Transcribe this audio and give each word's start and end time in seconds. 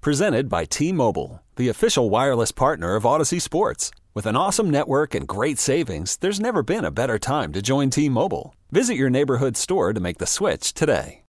Presented 0.00 0.48
by 0.48 0.64
T 0.64 0.92
Mobile, 0.92 1.42
the 1.56 1.68
official 1.68 2.08
wireless 2.08 2.52
partner 2.52 2.94
of 2.94 3.02
Audacy 3.02 3.42
Sports. 3.42 3.90
With 4.14 4.26
an 4.26 4.36
awesome 4.36 4.70
network 4.70 5.12
and 5.12 5.26
great 5.26 5.58
savings, 5.58 6.16
there's 6.18 6.38
never 6.38 6.62
been 6.62 6.84
a 6.84 6.92
better 6.92 7.18
time 7.18 7.52
to 7.52 7.60
join 7.60 7.90
T 7.90 8.08
Mobile. 8.08 8.54
Visit 8.70 8.94
your 8.94 9.10
neighborhood 9.10 9.56
store 9.56 9.92
to 9.92 9.98
make 9.98 10.18
the 10.18 10.26
switch 10.26 10.72
today. 10.72 11.24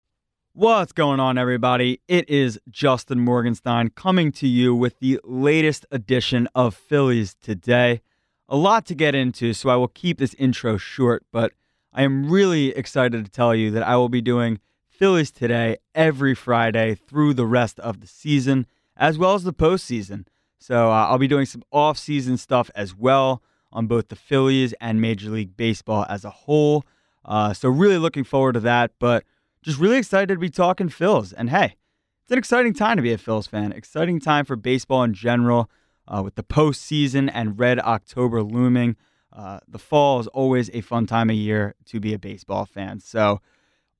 What's 0.51 0.91
going 0.91 1.21
on, 1.21 1.37
everybody? 1.37 2.01
It 2.09 2.29
is 2.29 2.59
Justin 2.69 3.19
Morganstein 3.19 3.95
coming 3.95 4.33
to 4.33 4.47
you 4.47 4.75
with 4.75 4.99
the 4.99 5.21
latest 5.23 5.85
edition 5.89 6.49
of 6.53 6.75
Phillies 6.75 7.35
Today. 7.35 8.01
A 8.49 8.57
lot 8.57 8.85
to 8.87 8.95
get 8.95 9.15
into, 9.15 9.53
so 9.53 9.69
I 9.69 9.77
will 9.77 9.87
keep 9.87 10.17
this 10.17 10.33
intro 10.33 10.75
short, 10.75 11.25
but 11.31 11.53
I 11.93 12.03
am 12.03 12.29
really 12.29 12.75
excited 12.75 13.23
to 13.23 13.31
tell 13.31 13.55
you 13.55 13.71
that 13.71 13.83
I 13.83 13.95
will 13.95 14.09
be 14.09 14.21
doing 14.21 14.59
Phillies 14.97 15.29
Today 15.29 15.77
every 15.93 16.33
Friday 16.33 16.95
through 16.95 17.35
the 17.35 17.45
rest 17.45 17.79
of 17.81 18.01
the 18.01 18.07
season, 18.07 18.65
as 18.95 19.15
well 19.15 19.35
as 19.35 19.43
the 19.43 19.53
postseason. 19.53 20.25
So 20.57 20.89
uh, 20.89 21.05
I'll 21.05 21.19
be 21.19 21.27
doing 21.27 21.45
some 21.45 21.61
off-season 21.71 22.37
stuff 22.37 22.71
as 22.73 22.95
well 22.95 23.43
on 23.71 23.85
both 23.85 24.07
the 24.07 24.15
Phillies 24.15 24.73
and 24.81 24.99
Major 24.99 25.29
League 25.29 25.55
Baseball 25.55 26.07
as 26.09 26.25
a 26.25 26.31
whole. 26.31 26.83
Uh, 27.23 27.53
so 27.53 27.69
really 27.69 27.99
looking 27.99 28.23
forward 28.23 28.53
to 28.53 28.59
that, 28.61 28.91
but 28.97 29.23
just 29.61 29.77
really 29.77 29.97
excited 29.97 30.33
to 30.33 30.39
be 30.39 30.49
talking 30.49 30.89
Phils. 30.89 31.31
And 31.37 31.51
hey, 31.51 31.75
it's 32.23 32.31
an 32.31 32.39
exciting 32.39 32.73
time 32.73 32.97
to 32.97 33.03
be 33.03 33.13
a 33.13 33.19
Phils 33.19 33.47
fan. 33.47 33.73
Exciting 33.73 34.19
time 34.19 34.45
for 34.45 34.55
baseball 34.55 35.03
in 35.03 35.13
general, 35.13 35.69
uh, 36.07 36.23
with 36.23 36.33
the 36.33 36.43
postseason 36.43 37.29
and 37.31 37.59
Red 37.59 37.77
October 37.79 38.41
looming. 38.41 38.95
Uh, 39.31 39.59
the 39.67 39.77
fall 39.77 40.19
is 40.19 40.27
always 40.27 40.71
a 40.73 40.81
fun 40.81 41.05
time 41.05 41.29
of 41.29 41.35
year 41.35 41.75
to 41.85 41.99
be 41.99 42.15
a 42.15 42.19
baseball 42.19 42.65
fan. 42.65 42.99
So 42.99 43.41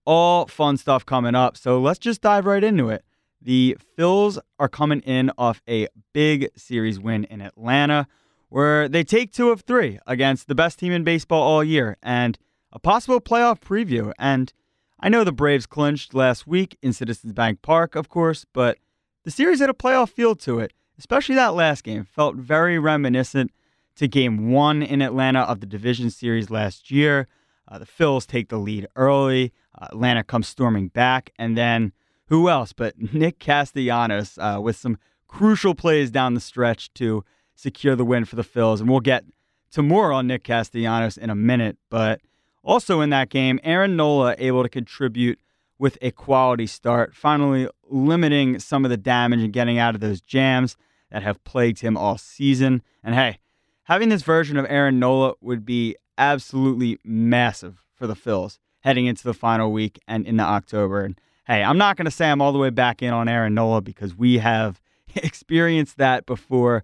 all 0.08 0.47
fun 0.47 0.77
stuff 0.77 1.05
coming 1.05 1.36
up. 1.36 1.58
So 1.58 1.81
let's 1.81 2.00
just 2.00 2.22
dive 2.22 2.45
right 2.45 2.63
into 2.63 2.88
it. 2.89 3.03
The 3.41 3.77
Phils 3.97 4.39
are 4.58 4.69
coming 4.69 5.02
in 5.02 5.31
off 5.38 5.61
a 5.69 5.89
big 6.13 6.50
series 6.55 6.97
win 6.97 7.25
in 7.25 7.41
Atlanta, 7.41 8.08
where 8.47 8.88
they 8.88 9.03
take 9.03 9.33
two 9.33 9.50
of 9.50 9.61
three 9.61 10.00
against 10.08 10.47
the 10.47 10.55
best 10.55 10.80
team 10.80 10.94
in 10.94 11.03
baseball 11.03 11.44
all 11.44 11.63
year 11.63 11.97
and 12.02 12.39
a 12.72 12.80
possible 12.80 13.19
playoff 13.19 13.59
preview. 13.59 14.13
And 14.17 14.53
I 14.97 15.09
know 15.09 15.25
the 15.25 15.33
Braves 15.33 15.66
clinched 15.66 16.13
last 16.13 16.47
week 16.47 16.78
in 16.81 16.94
Citizens 16.94 17.33
Bank 17.33 17.61
Park, 17.61 17.95
of 17.95 18.08
course, 18.08 18.45
but 18.53 18.78
the 19.25 19.31
series 19.31 19.59
had 19.59 19.69
a 19.69 19.73
playoff 19.73 20.09
feel 20.09 20.35
to 20.35 20.59
it, 20.59 20.72
especially 20.97 21.35
that 21.35 21.53
last 21.53 21.83
game. 21.83 22.05
Felt 22.05 22.38
very 22.38 22.80
reminiscent 22.80 23.52
to 23.97 24.08
game 24.08 24.52
one 24.52 24.81
in 24.81 25.02
Atlanta 25.02 25.41
of 25.41 25.59
the 25.59 25.66
division 25.66 26.09
series 26.09 26.50
last 26.50 26.91
year. 26.91 27.28
Uh, 27.67 27.78
the 27.78 27.85
Phils 27.85 28.25
take 28.25 28.47
the 28.47 28.58
lead 28.58 28.88
early. 28.95 29.52
Atlanta 29.81 30.23
comes 30.23 30.47
storming 30.47 30.88
back, 30.89 31.31
and 31.38 31.58
then 31.58 31.94
who 32.28 32.50
else 32.50 32.73
but 32.73 32.95
Nick 33.14 33.39
Castellanos 33.39 34.38
uh, 34.38 34.59
with 34.61 34.75
some 34.75 34.97
crucial 35.28 35.75
plays 35.75 36.11
down 36.11 36.34
the 36.34 36.39
stretch 36.39 36.94
to 36.95 37.23
secure 37.56 37.95
the 37.95 38.06
win 38.06 38.25
for 38.25 38.36
the 38.36 38.44
Phils. 38.44 38.80
And 38.80 38.89
we'll 38.89 39.00
get 39.00 39.25
to 39.72 39.81
more 39.81 40.14
on 40.14 40.28
Nick 40.28 40.44
Castellanos 40.44 41.17
in 41.17 41.30
a 41.30 41.36
minute. 41.36 41.78
But 41.89 42.22
also 42.63 43.01
in 43.01 43.09
that 43.09 43.29
game, 43.29 43.59
Aaron 43.63 43.96
Nola 43.96 44.35
able 44.38 44.63
to 44.63 44.69
contribute 44.69 45.40
with 45.80 45.97
a 46.01 46.12
quality 46.12 46.68
start, 46.68 47.13
finally 47.16 47.68
limiting 47.90 48.59
some 48.59 48.84
of 48.84 48.90
the 48.90 48.97
damage 48.97 49.41
and 49.41 49.53
getting 49.53 49.78
out 49.78 49.96
of 49.96 50.01
those 50.01 50.22
jams 50.22 50.75
that 51.12 51.24
have 51.24 51.44
plagued 51.44 51.80
him 51.80 51.96
all 51.96 52.18
season. 52.18 52.81
And 53.03 53.16
hey, 53.16 53.40
having 53.84 54.09
this 54.09 54.24
version 54.24 54.57
of 54.57 54.66
Aaron 54.69 55.00
Nola 55.00 55.34
would 55.40 55.66
be 55.66 55.96
absolutely 56.18 57.00
massive 57.03 57.84
for 57.94 58.07
the 58.07 58.16
Phils 58.16 58.59
heading 58.88 59.06
into 59.06 59.25
the 59.25 59.34
final 59.34 59.74
week 59.74 60.00
and 60.08 60.25
into 60.25 60.42
October. 60.42 61.03
And 61.03 61.20
hey, 61.46 61.62
I'm 61.62 61.78
not 61.78 61.98
going 61.98 62.06
to 62.06 62.12
say 62.12 62.31
I'm 62.31 62.42
all 62.42 62.53
the 62.53 62.58
way 62.58 62.70
back 62.70 63.03
in 63.03 63.14
on 63.14 63.28
Aaron 63.28 63.53
Nola 63.53 63.81
because 63.81 64.16
we 64.16 64.38
have 64.38 64.81
experienced 65.16 65.98
that 65.98 66.25
before, 66.25 66.84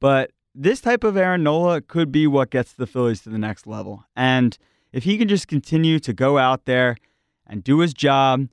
but 0.00 0.30
this 0.54 0.80
type 0.80 1.04
of 1.04 1.14
Aaron 1.14 1.42
Nola 1.42 1.82
could 1.82 2.10
be 2.10 2.26
what 2.26 2.48
gets 2.48 2.72
the 2.72 2.86
Phillies 2.86 3.20
to 3.22 3.28
the 3.28 3.36
next 3.36 3.66
level. 3.66 4.02
And 4.16 4.56
if 4.94 5.04
he 5.04 5.18
can 5.18 5.28
just 5.28 5.46
continue 5.46 5.98
to 6.00 6.14
go 6.14 6.38
out 6.38 6.64
there 6.64 6.96
and 7.46 7.62
do 7.62 7.80
his 7.80 7.92
job, 7.92 8.48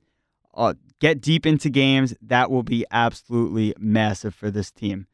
uh, 0.52 0.74
get 1.00 1.22
deep 1.22 1.46
into 1.46 1.70
games, 1.70 2.14
that 2.20 2.50
will 2.50 2.62
be 2.62 2.84
absolutely 2.90 3.74
massive 3.78 4.34
for 4.34 4.50
this 4.50 4.70
team. 4.70 5.06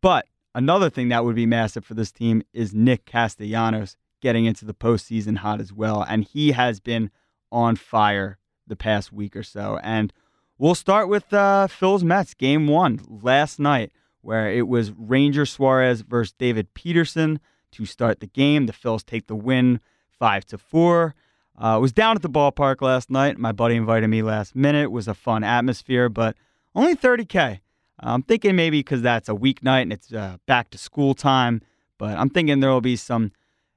But 0.00 0.26
another 0.54 0.88
thing 0.88 1.10
that 1.10 1.22
would 1.26 1.36
be 1.36 1.44
massive 1.44 1.84
for 1.84 1.92
this 1.92 2.12
team 2.12 2.42
is 2.54 2.72
Nick 2.72 3.04
Castellanos 3.04 3.98
getting 4.22 4.46
into 4.46 4.64
the 4.64 4.72
postseason 4.72 5.36
hot 5.36 5.60
as 5.60 5.70
well. 5.70 6.02
And 6.02 6.24
he 6.24 6.52
has 6.52 6.80
been 6.80 7.10
on 7.50 7.76
fire 7.76 8.38
the 8.66 8.76
past 8.76 9.12
week 9.12 9.36
or 9.36 9.42
so. 9.42 9.78
And 9.82 10.12
we'll 10.58 10.74
start 10.74 11.08
with 11.08 11.32
uh, 11.32 11.66
Phil's 11.68 12.04
Mets 12.04 12.34
game 12.34 12.66
one 12.66 13.00
last 13.08 13.58
night, 13.58 13.92
where 14.20 14.50
it 14.50 14.68
was 14.68 14.92
Ranger 14.92 15.46
Suarez 15.46 16.00
versus 16.00 16.34
David 16.38 16.74
Peterson 16.74 17.40
to 17.72 17.86
start 17.86 18.20
the 18.20 18.26
game. 18.26 18.66
The 18.66 18.72
Phils 18.72 19.04
take 19.04 19.26
the 19.26 19.36
win 19.36 19.80
five 20.18 20.44
to 20.46 20.58
four. 20.58 21.14
Uh, 21.58 21.78
was 21.80 21.92
down 21.92 22.16
at 22.16 22.22
the 22.22 22.28
ballpark 22.28 22.82
last 22.82 23.10
night. 23.10 23.38
My 23.38 23.52
buddy 23.52 23.76
invited 23.76 24.08
me 24.08 24.22
last 24.22 24.54
minute. 24.54 24.84
It 24.84 24.92
was 24.92 25.08
a 25.08 25.14
fun 25.14 25.42
atmosphere, 25.42 26.08
but 26.08 26.36
only 26.74 26.94
30K. 26.94 27.60
I'm 27.98 28.22
thinking 28.22 28.56
maybe 28.56 28.80
because 28.80 29.00
that's 29.00 29.30
a 29.30 29.34
weeknight 29.34 29.82
and 29.82 29.92
it's 29.92 30.12
uh, 30.12 30.36
back 30.46 30.68
to 30.70 30.78
school 30.78 31.14
time, 31.14 31.62
but 31.96 32.16
I'm 32.18 32.28
thinking 32.28 32.60
there 32.60 32.70
will 32.70 32.82
be 32.82 32.96
some 32.96 33.32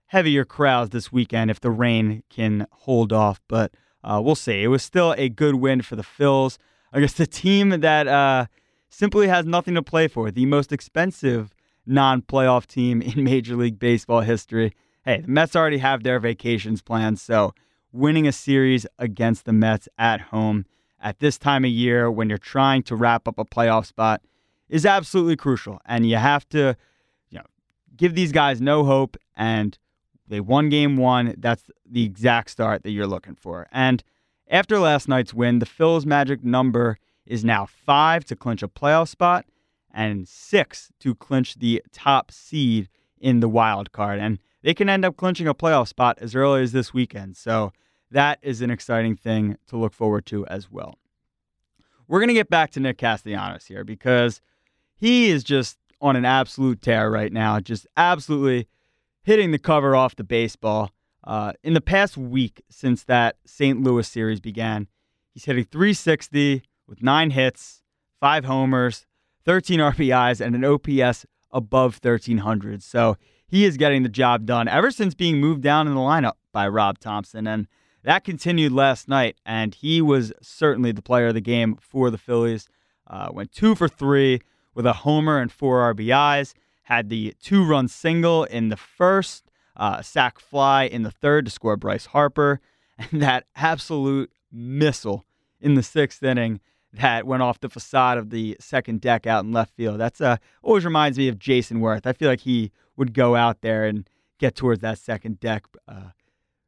heavier 0.10 0.44
crowds 0.44 0.90
this 0.90 1.12
weekend 1.12 1.52
if 1.52 1.60
the 1.60 1.70
rain 1.70 2.24
can 2.30 2.66
hold 2.72 3.14
off. 3.14 3.40
But 3.48 3.72
uh, 4.04 4.20
we'll 4.24 4.36
see. 4.36 4.64
It 4.64 4.68
was 4.68 4.82
still 4.84 5.14
a 5.18 5.30
good 5.30 5.56
win 5.56 5.82
for 5.82 5.96
the 5.96 6.04
Phils 6.04 6.58
against 6.92 7.18
the 7.18 7.28
team 7.28 7.70
that 7.70 8.08
uh, 8.08 8.48
simply 8.90 9.28
has 9.28 9.46
nothing 9.46 9.76
to 9.76 9.84
play 9.84 10.08
for. 10.08 10.32
The 10.32 10.48
most 10.48 10.72
expensive 10.72 11.54
non-playoff 11.86 12.66
team 12.66 13.02
in 13.02 13.24
Major 13.24 13.56
League 13.56 13.78
Baseball 13.78 14.22
history. 14.22 14.74
Hey, 15.06 15.22
the 15.22 15.28
Mets 15.28 15.56
already 15.56 15.78
have 15.78 16.04
their 16.04 16.20
vacations 16.20 16.82
planned, 16.82 17.20
so 17.20 17.54
winning 17.92 18.28
a 18.28 18.32
series 18.32 18.88
against 18.98 19.46
the 19.46 19.54
Mets 19.54 19.88
at 19.98 20.22
home 20.22 20.66
at 21.00 21.20
this 21.20 21.38
time 21.38 21.66
of 21.66 21.72
year 21.72 22.10
when 22.10 22.30
you're 22.30 22.38
trying 22.38 22.82
to 22.84 22.96
wrap 22.96 23.28
up 23.28 23.38
a 23.38 23.46
playoff 23.46 23.86
spot 23.86 24.22
is 24.70 24.86
absolutely 24.86 25.36
crucial. 25.36 25.80
And 25.86 26.10
you 26.10 26.18
have 26.18 26.50
to, 26.50 26.76
you 27.30 27.38
know, 27.38 27.46
give 27.96 28.16
these 28.16 28.32
guys 28.32 28.60
no 28.60 28.84
hope 28.84 29.18
and 29.36 29.78
they 30.30 30.40
won 30.40 30.70
game 30.70 30.96
one. 30.96 31.36
That's 31.38 31.70
the 31.86 32.04
exact 32.04 32.52
start 32.52 32.84
that 32.84 32.92
you're 32.92 33.08
looking 33.08 33.36
for. 33.36 33.68
And 33.72 34.04
after 34.50 34.80
last 34.80 35.08
night's 35.08 35.34
win, 35.34 35.60
the 35.60 35.66
Phil's 35.66 36.06
magic 36.06 36.44
number 36.44 36.98
is 37.26 37.44
now 37.44 37.66
five 37.66 38.24
to 38.26 38.36
clinch 38.36 38.64
a 38.64 38.68
playoff 38.68 39.10
spot 39.10 39.46
and 39.94 40.28
six 40.28 40.92
to 41.00 41.16
clinch 41.16 41.56
the 41.56 41.84
top 41.92 42.32
seed 42.32 42.90
in 43.20 43.40
the 43.40 43.50
wild 43.50 43.92
card. 43.92 44.20
And 44.20 44.40
they 44.62 44.74
can 44.74 44.90
end 44.90 45.06
up 45.06 45.18
clinching 45.18 45.48
a 45.48 45.54
playoff 45.54 45.88
spot 45.88 46.18
as 46.22 46.36
early 46.36 46.62
as 46.62 46.72
this 46.72 46.94
weekend. 46.94 47.38
So 47.38 47.72
that 48.12 48.40
is 48.42 48.62
an 48.62 48.72
exciting 48.72 49.16
thing 49.16 49.58
to 49.68 49.78
look 49.78 49.94
forward 49.94 50.26
to 50.28 50.46
as 50.48 50.72
well. 50.72 50.98
We're 52.08 52.20
going 52.20 52.30
to 52.30 52.34
get 52.34 52.50
back 52.50 52.72
to 52.72 52.80
Nick 52.80 52.98
Castellanos 52.98 53.66
here 53.66 53.84
because 53.84 54.42
he 54.96 55.30
is 55.30 55.44
just 55.44 55.78
on 56.02 56.16
an 56.16 56.26
absolute 56.26 56.82
tear 56.82 57.12
right 57.12 57.32
now. 57.32 57.60
Just 57.60 57.86
absolutely 57.96 58.68
hitting 59.24 59.52
the 59.52 59.60
cover 59.60 59.96
off 59.96 60.16
the 60.16 60.24
baseball. 60.24 60.92
Uh, 61.24 61.54
in 61.64 61.74
the 61.74 61.82
past 61.82 62.18
week 62.18 62.62
since 62.70 63.04
that 63.04 63.36
St. 63.46 63.82
Louis 63.82 64.08
series 64.08 64.40
began, 64.40 64.88
he's 65.34 65.46
hitting 65.46 65.66
360 65.66 66.64
with 66.88 67.04
nine 67.04 67.32
hits, 67.32 67.84
five 68.20 68.46
homers, 68.46 69.06
13 69.46 69.80
RBIs, 69.80 70.42
and 70.42 70.56
an 70.56 70.66
OPS 70.66 71.26
above 71.52 72.00
1300. 72.02 72.84
So 72.84 73.18
he 73.48 73.66
is 73.66 73.78
getting 73.78 74.04
the 74.04 74.10
job 74.10 74.46
done 74.46 74.68
ever 74.68 74.92
since 74.92 75.14
being 75.14 75.40
moved 75.40 75.62
down 75.62 75.88
in 75.88 75.94
the 75.94 76.00
lineup 76.00 76.34
by 76.52 76.68
Rob 76.68 77.00
Thomson. 77.00 77.48
And 77.48 77.68
that 78.04 78.24
continued 78.24 78.72
last 78.72 79.08
night, 79.08 79.38
and 79.46 79.76
he 79.76 80.02
was 80.02 80.32
certainly 80.42 80.92
the 80.92 81.02
player 81.02 81.28
of 81.28 81.34
the 81.34 81.42
game 81.42 81.78
for 81.82 82.10
the 82.10 82.18
Phillies. 82.18 82.68
Uh, 83.08 83.30
went 83.32 83.52
two 83.52 83.76
for 83.76 83.88
three 83.88 84.40
with 84.74 84.86
a 84.86 84.94
homer 84.94 85.40
and 85.40 85.52
four 85.52 85.94
RBIs 85.94 86.54
had 86.90 87.10
the 87.10 87.36
two 87.42 87.64
run 87.64 87.88
single 87.88 88.44
in 88.46 88.70
the 88.70 88.76
first, 88.76 89.46
uh, 89.78 90.02
sac 90.02 90.40
fly 90.40 90.84
in 90.84 91.04
the 91.04 91.12
third 91.12 91.46
to 91.46 91.52
score 91.52 91.78
Bryce 91.78 92.08
Harper, 92.08 92.60
and 92.98 93.22
that 93.22 93.46
absolute 93.56 94.32
missile 94.52 95.24
in 95.62 95.76
the 95.76 95.84
sixth 95.84 96.24
inning 96.24 96.60
that 96.92 97.28
went 97.28 97.44
off 97.44 97.60
the 97.60 97.70
facade 97.70 98.18
of 98.18 98.32
the 98.32 98.58
second 98.60 99.00
deck 99.00 99.28
out 99.28 99.46
in 99.46 99.52
left 99.52 99.76
field. 99.76 100.00
That's 100.00 100.20
uh, 100.20 100.38
always 100.64 100.84
reminds 100.84 101.20
me 101.20 101.28
of 101.28 101.38
Jayson 101.38 101.80
Werth. 101.80 102.08
I 102.08 102.14
feel 102.14 102.28
like 102.28 102.42
he 102.42 102.72
would 102.98 103.14
go 103.14 103.36
out 103.36 103.62
there 103.62 103.86
and 103.86 104.10
get 104.40 104.56
towards 104.56 104.82
that 104.82 104.98
second 104.98 105.40
deck 105.40 105.66
uh, 105.88 106.10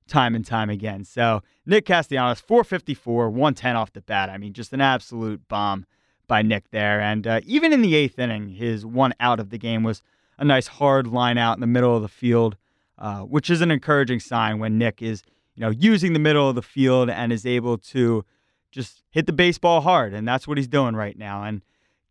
time 0.07 0.35
and 0.35 0.45
time 0.45 0.69
again. 0.69 1.03
So 1.03 1.41
Nick 1.65 1.87
Castellanos, 1.87 2.39
454, 2.39 3.31
110 3.31 3.75
off 3.75 3.91
the 3.91 4.01
bat. 4.01 4.29
I 4.29 4.37
mean, 4.37 4.53
just 4.53 4.71
an 4.71 4.81
absolute 4.81 5.47
bomb 5.47 5.87
by 6.31 6.41
Nick 6.41 6.71
there. 6.71 7.01
And 7.01 7.27
uh, 7.27 7.41
even 7.45 7.73
in 7.73 7.81
the 7.81 7.93
eighth 7.93 8.17
inning, 8.17 8.47
his 8.47 8.85
one 8.85 9.13
out 9.19 9.41
of 9.41 9.49
the 9.49 9.57
game 9.57 9.83
was 9.83 10.01
a 10.37 10.45
nice 10.45 10.65
hard 10.67 11.05
line 11.05 11.37
out 11.37 11.57
in 11.57 11.59
the 11.59 11.67
middle 11.67 11.93
of 11.93 12.01
the 12.01 12.07
field, 12.07 12.55
uh, 12.97 13.19
which 13.19 13.49
is 13.49 13.59
an 13.59 13.69
encouraging 13.69 14.21
sign 14.21 14.57
when 14.57 14.77
Nick 14.77 15.01
is, 15.01 15.23
you 15.55 15.61
know, 15.61 15.71
using 15.71 16.13
the 16.13 16.19
middle 16.19 16.47
of 16.47 16.55
the 16.55 16.61
field 16.61 17.09
and 17.09 17.33
is 17.33 17.45
able 17.45 17.77
to 17.77 18.23
just 18.71 19.03
hit 19.09 19.25
the 19.25 19.33
baseball 19.33 19.81
hard. 19.81 20.13
And 20.13 20.25
that's 20.25 20.47
what 20.47 20.57
he's 20.57 20.69
doing 20.69 20.95
right 20.95 21.17
now. 21.17 21.43
And 21.43 21.63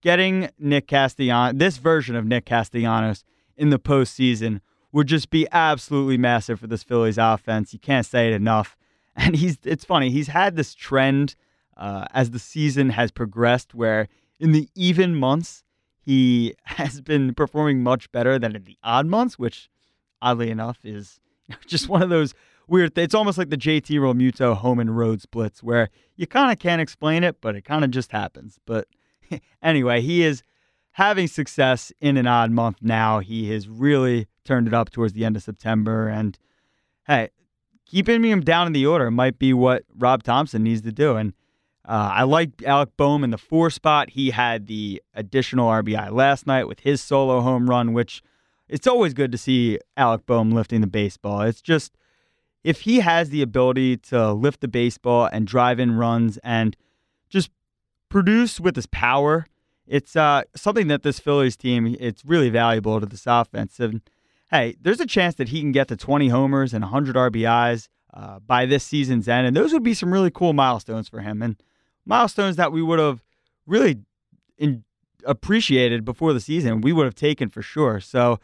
getting 0.03 0.51
Nick 0.59 0.87
Castellanos, 0.87 1.59
this 1.59 1.79
version 1.79 2.15
of 2.15 2.27
Nick 2.27 2.45
Castellanos 2.45 3.25
in 3.57 3.71
the 3.71 3.79
postseason 3.79 4.61
would 4.93 5.07
just 5.07 5.31
be 5.31 5.49
absolutely 5.51 6.19
massive 6.19 6.61
for 6.61 6.67
this 6.67 6.83
Phillies 6.83 7.17
offense. 7.17 7.73
You 7.73 7.79
can't 7.79 8.05
say 8.05 8.29
it 8.29 8.35
enough. 8.35 8.77
And 9.17 9.35
he's 9.35 9.59
it's 9.65 9.85
funny, 9.85 10.11
he's 10.11 10.29
had 10.29 10.57
this 10.57 10.73
trend 10.73 11.35
uh, 11.77 12.07
as 12.13 12.31
the 12.31 12.39
season 12.39 12.91
has 12.91 13.11
progressed 13.11 13.75
where 13.75 14.09
in 14.39 14.53
the 14.53 14.69
even 14.75 15.15
months 15.15 15.65
he 16.01 16.55
has 16.65 17.01
been 17.01 17.35
performing 17.35 17.83
much 17.83 18.11
better 18.13 18.39
than 18.39 18.57
in 18.57 18.65
the 18.65 18.79
odd 18.83 19.07
months, 19.07 19.39
which 19.39 19.71
oddly 20.23 20.51
enough 20.51 20.79
is 20.85 21.21
just 21.67 21.89
one 21.89 22.03
of 22.03 22.11
those 22.11 22.35
weird 22.71 22.97
It's 22.97 23.15
almost 23.15 23.37
like 23.37 23.51
the 23.51 23.57
JT 23.57 23.99
Realmuto 23.99 24.57
home 24.57 24.79
and 24.79 24.97
road 24.97 25.21
splits 25.21 25.63
where 25.63 25.91
you 26.17 26.27
kind 26.27 26.53
of 26.53 26.59
can't 26.59 26.81
explain 26.81 27.25
it, 27.25 27.41
but 27.41 27.57
it 27.57 27.65
kind 27.65 27.85
of 27.85 27.91
just 27.91 28.13
happens. 28.13 28.59
But 28.65 28.87
anyway, 29.63 30.01
he 30.01 30.23
is 30.23 30.43
having 30.93 31.27
success 31.27 31.93
in 32.01 32.17
an 32.17 32.27
odd 32.27 32.51
month 32.51 32.79
now. 32.81 33.19
He 33.19 33.51
has 33.53 33.69
really 33.69 34.29
turned 34.45 34.69
it 34.69 34.75
up 34.75 34.91
towards 34.91 35.13
the 35.13 35.25
end 35.25 35.37
of 35.37 35.43
September. 35.43 36.09
And 36.09 36.39
hey, 37.07 37.31
keeping 37.87 38.23
him 38.23 38.41
down 38.41 38.69
in 38.69 38.73
the 38.73 38.87
order 38.87 39.11
might 39.11 39.39
be 39.39 39.53
what 39.53 39.85
Rob 39.97 40.23
Thomson 40.23 40.63
needs 40.63 40.83
to 40.83 40.93
do. 40.93 41.17
And 41.17 41.35
uh, 41.85 42.11
I 42.15 42.23
like 42.25 42.63
Alec 42.63 42.91
Bohm 42.97 43.25
in 43.25 43.31
the 43.31 43.39
four 43.39 43.71
spot. 43.71 44.11
He 44.11 44.31
had 44.31 44.67
the 44.67 45.03
additional 45.15 45.69
RBI 45.69 46.13
last 46.13 46.47
night 46.47 46.69
with 46.69 46.81
his 46.81 47.01
solo 47.01 47.41
home 47.41 47.69
run, 47.69 47.93
which 47.93 48.23
it's 48.69 48.87
always 48.87 49.15
good 49.15 49.33
to 49.33 49.39
see 49.39 49.79
Alec 49.97 50.27
Bohm 50.27 50.53
lifting 50.53 50.81
the 50.83 50.87
baseball. 50.87 51.41
It's 51.43 51.63
just 51.63 51.97
if 52.63 52.83
he 52.83 53.01
has 53.01 53.31
the 53.31 53.43
ability 53.43 53.97
to 53.97 54.33
lift 54.33 54.61
the 54.61 54.69
baseball 54.69 55.29
and 55.33 55.47
drive 55.47 55.81
in 55.81 55.97
runs 55.97 56.39
and 56.45 56.77
just 57.29 57.51
produce 58.09 58.61
with 58.61 58.77
his 58.77 58.87
power, 58.87 59.47
it's 59.87 60.15
uh, 60.15 60.43
something 60.55 60.89
that 60.89 61.03
this 61.03 61.19
Phillies 61.19 61.57
team 61.57 61.97
it's 61.99 62.25
really 62.25 62.51
valuable 62.51 63.01
to 63.01 63.07
this 63.07 63.27
offense. 63.27 63.81
And 63.81 64.03
hey, 64.51 64.77
there's 64.81 65.01
a 65.01 65.07
chance 65.07 65.35
that 65.37 65.49
he 65.49 65.61
can 65.61 65.73
get 65.73 65.89
to 65.89 65.97
20 65.97 66.29
homers 66.29 66.75
and 66.75 66.83
100 66.83 67.17
RBIs 67.17 67.89
uh, 68.13 68.39
by 68.41 68.67
this 68.67 68.85
season's 68.85 69.29
end, 69.29 69.47
and 69.47 69.57
those 69.57 69.73
would 69.73 69.83
be 69.83 69.95
some 69.95 70.13
really 70.13 70.31
cool 70.31 70.53
milestones 70.53 71.09
for 71.09 71.21
him, 71.21 71.43
and 71.43 71.61
milestones 72.05 72.57
that 72.57 72.73
we 72.73 72.83
would 72.83 72.99
have 72.99 73.25
really 73.67 73.99
in, 74.59 74.85
appreciated 75.25 76.05
before 76.05 76.33
the 76.33 76.41
season. 76.41 76.81
We 76.81 76.93
would 76.93 77.05
have 77.05 77.15
taken 77.15 77.49
for 77.49 77.63
sure. 77.63 78.01
So, 78.01 78.39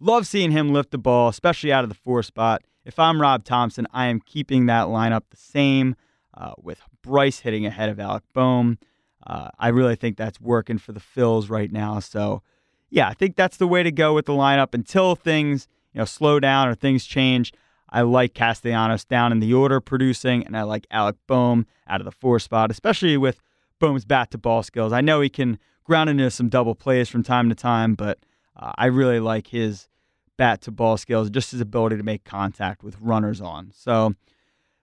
love 0.00 0.26
seeing 0.26 0.50
him 0.50 0.72
lift 0.72 0.90
the 0.90 0.98
ball, 0.98 1.28
especially 1.28 1.72
out 1.72 1.84
of 1.84 1.90
the 1.90 1.96
four 1.96 2.22
spot. 2.22 2.62
If 2.84 2.98
I'm 2.98 3.20
Rob 3.20 3.44
Thomson, 3.44 3.86
I 3.92 4.06
am 4.06 4.20
keeping 4.20 4.66
that 4.66 4.86
lineup 4.86 5.22
the 5.30 5.36
same 5.36 5.96
uh, 6.34 6.52
with 6.58 6.80
Bryce 7.02 7.40
hitting 7.40 7.66
ahead 7.66 7.88
of 7.88 8.00
Alec 8.00 8.24
Bohm. 8.32 8.78
Uh, 9.26 9.48
I 9.58 9.68
really 9.68 9.96
think 9.96 10.16
that's 10.16 10.40
working 10.40 10.78
for 10.78 10.92
the 10.92 11.00
Phils 11.00 11.50
right 11.50 11.70
now. 11.70 12.00
So 12.00 12.42
yeah, 12.90 13.08
I 13.08 13.14
think 13.14 13.36
that's 13.36 13.56
the 13.56 13.66
way 13.66 13.82
to 13.82 13.90
go 13.90 14.14
with 14.14 14.26
the 14.26 14.32
lineup 14.32 14.72
until 14.72 15.14
things 15.14 15.68
you 15.92 15.98
know 15.98 16.04
slow 16.04 16.40
down 16.40 16.68
or 16.68 16.74
things 16.74 17.04
change. 17.04 17.52
I 17.90 18.02
like 18.02 18.34
Castellanos 18.34 19.04
down 19.04 19.32
in 19.32 19.40
the 19.40 19.54
order 19.54 19.80
producing, 19.80 20.44
and 20.46 20.56
I 20.56 20.62
like 20.62 20.86
Alec 20.90 21.16
Bohm 21.26 21.66
out 21.86 22.00
of 22.00 22.04
the 22.04 22.12
four 22.12 22.38
spot, 22.38 22.70
especially 22.70 23.16
with 23.16 23.40
Bohm's 23.80 24.04
bat 24.04 24.30
to 24.32 24.38
ball 24.38 24.62
skills. 24.62 24.92
I 24.92 25.00
know 25.00 25.20
he 25.20 25.28
can 25.28 25.58
ground 25.84 26.10
into 26.10 26.30
some 26.30 26.48
double 26.48 26.74
plays 26.74 27.08
from 27.08 27.22
time 27.22 27.48
to 27.48 27.54
time, 27.54 27.94
but 27.94 28.18
uh, 28.56 28.72
I 28.76 28.86
really 28.86 29.20
like 29.20 29.48
his 29.48 29.88
bat 30.36 30.60
to 30.62 30.70
ball 30.70 30.96
skills, 30.96 31.30
just 31.30 31.50
his 31.50 31.60
ability 31.60 31.96
to 31.96 32.02
make 32.02 32.24
contact 32.24 32.82
with 32.82 33.00
runners 33.00 33.40
on. 33.40 33.72
So 33.74 34.14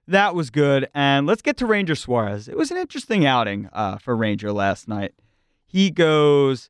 that 0.07 0.35
was 0.35 0.49
good. 0.49 0.89
And 0.93 1.27
let's 1.27 1.41
get 1.41 1.57
to 1.57 1.65
Ranger 1.65 1.95
Suarez. 1.95 2.47
It 2.47 2.57
was 2.57 2.71
an 2.71 2.77
interesting 2.77 3.25
outing 3.25 3.69
uh, 3.71 3.97
for 3.97 4.15
Ranger 4.15 4.51
last 4.51 4.87
night. 4.87 5.13
He 5.65 5.91
goes 5.91 6.69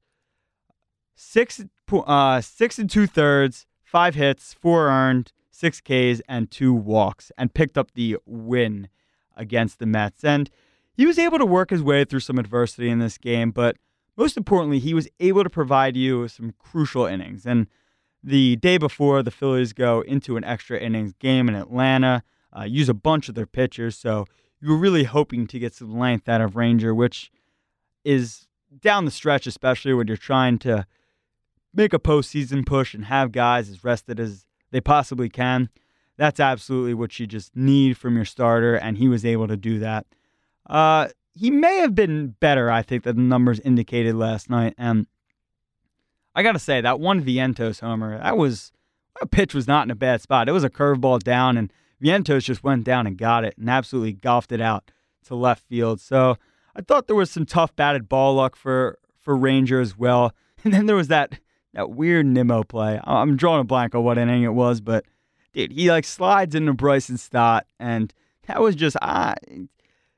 six 1.15 1.63
uh, 1.91 2.41
six 2.41 2.79
and 2.79 2.89
two 2.89 3.07
thirds, 3.07 3.67
five 3.83 4.15
hits, 4.15 4.53
four 4.53 4.89
earned, 4.89 5.31
six 5.55 5.81
Ks, 5.81 6.21
and 6.27 6.51
two 6.51 6.73
walks, 6.73 7.31
and 7.37 7.53
picked 7.53 7.77
up 7.77 7.91
the 7.93 8.17
win 8.25 8.89
against 9.35 9.79
the 9.79 9.85
Mets. 9.85 10.23
And 10.23 10.49
he 10.93 11.05
was 11.05 11.17
able 11.19 11.37
to 11.37 11.45
work 11.45 11.69
his 11.69 11.81
way 11.81 12.05
through 12.05 12.21
some 12.21 12.39
adversity 12.39 12.89
in 12.89 12.99
this 12.99 13.17
game, 13.17 13.51
but 13.51 13.77
most 14.17 14.37
importantly, 14.37 14.79
he 14.79 14.93
was 14.93 15.07
able 15.19 15.43
to 15.43 15.49
provide 15.49 15.97
you 15.97 16.21
with 16.21 16.31
some 16.31 16.53
crucial 16.57 17.05
innings. 17.05 17.45
And 17.45 17.67
the 18.23 18.55
day 18.55 18.77
before, 18.77 19.21
the 19.21 19.31
Phillies 19.31 19.73
go 19.73 20.01
into 20.01 20.37
an 20.37 20.43
extra 20.43 20.79
innings 20.79 21.13
game 21.13 21.49
in 21.49 21.55
Atlanta, 21.55 22.23
uh, 22.57 22.63
use 22.63 22.89
a 22.89 22.93
bunch 22.93 23.29
of 23.29 23.35
their 23.35 23.45
pitchers. 23.45 23.97
So 23.97 24.25
you 24.61 24.69
were 24.69 24.77
really 24.77 25.03
hoping 25.03 25.47
to 25.47 25.59
get 25.59 25.73
some 25.73 25.97
length 25.97 26.29
out 26.29 26.41
of 26.41 26.55
Ranger, 26.55 26.95
which 26.95 27.31
is 28.03 28.47
down 28.81 29.05
the 29.05 29.11
stretch, 29.11 29.47
especially 29.47 29.93
when 29.93 30.07
you're 30.07 30.17
trying 30.17 30.59
to 30.59 30.87
make 31.73 31.93
a 31.93 31.99
postseason 31.99 32.65
push 32.65 32.93
and 32.93 33.05
have 33.05 33.33
guys 33.33 33.69
as 33.69 33.83
rested 33.83 34.19
as 34.19 34.44
they 34.71 34.81
possibly 34.81 35.29
can. 35.29 35.69
That's 36.17 36.39
absolutely 36.39 36.93
what 36.93 37.19
you 37.19 37.27
just 37.27 37.55
need 37.55 37.97
from 37.97 38.15
your 38.15 38.25
starter, 38.25 38.75
and 38.75 38.97
he 38.97 39.07
was 39.07 39.25
able 39.25 39.47
to 39.47 39.57
do 39.57 39.79
that. 39.79 40.05
Uh, 40.65 41.09
he 41.33 41.51
may 41.51 41.77
have 41.79 41.93
been 41.93 42.35
better, 42.39 42.71
I 42.71 42.81
think, 42.81 43.03
than 43.03 43.17
the 43.17 43.21
numbers 43.23 43.59
indicated 43.59 44.15
last 44.15 44.49
night. 44.49 44.73
And 44.77 45.07
I 46.33 46.43
got 46.43 46.53
to 46.53 46.59
say, 46.59 46.81
that 46.81 46.99
one 46.99 47.23
Vientos 47.23 47.81
homer, 47.81 48.17
that 48.17 48.37
was 48.37 48.71
a 49.21 49.25
pitch 49.25 49.53
was 49.53 49.67
not 49.67 49.85
in 49.85 49.91
a 49.91 49.95
bad 49.95 50.21
spot. 50.21 50.47
It 50.47 50.53
was 50.53 50.63
a 50.63 50.69
curveball 50.69 51.19
down, 51.23 51.57
and 51.57 51.71
Vientos 52.01 52.43
just 52.43 52.63
went 52.63 52.85
down 52.85 53.07
and 53.07 53.17
got 53.17 53.43
it 53.43 53.57
and 53.57 53.69
absolutely 53.69 54.13
golfed 54.13 54.51
it 54.51 54.61
out 54.61 54.91
to 55.25 55.35
left 55.35 55.63
field. 55.67 55.99
So 55.99 56.37
I 56.75 56.81
thought 56.81 57.07
there 57.07 57.15
was 57.15 57.31
some 57.31 57.45
tough 57.45 57.75
batted 57.75 58.09
ball 58.09 58.35
luck 58.35 58.55
for 58.55 58.99
for 59.19 59.35
Ranger 59.35 59.79
as 59.79 59.97
well. 59.97 60.33
And 60.63 60.73
then 60.73 60.87
there 60.87 60.95
was 60.95 61.09
that 61.09 61.37
that 61.75 61.91
weird 61.91 62.25
Nimmo 62.25 62.63
play. 62.63 62.99
I'm 63.03 63.35
drawing 63.35 63.61
a 63.61 63.65
blank 63.65 63.93
on 63.93 64.03
what 64.03 64.17
inning 64.17 64.43
it 64.43 64.53
was, 64.53 64.81
but 64.81 65.05
dude, 65.53 65.71
he 65.71 65.91
like 65.91 66.05
slides 66.05 66.55
into 66.55 66.73
Bryson 66.73 67.17
Stott, 67.17 67.67
and 67.79 68.11
that 68.47 68.61
was 68.61 68.75
just 68.75 68.97
I. 69.01 69.35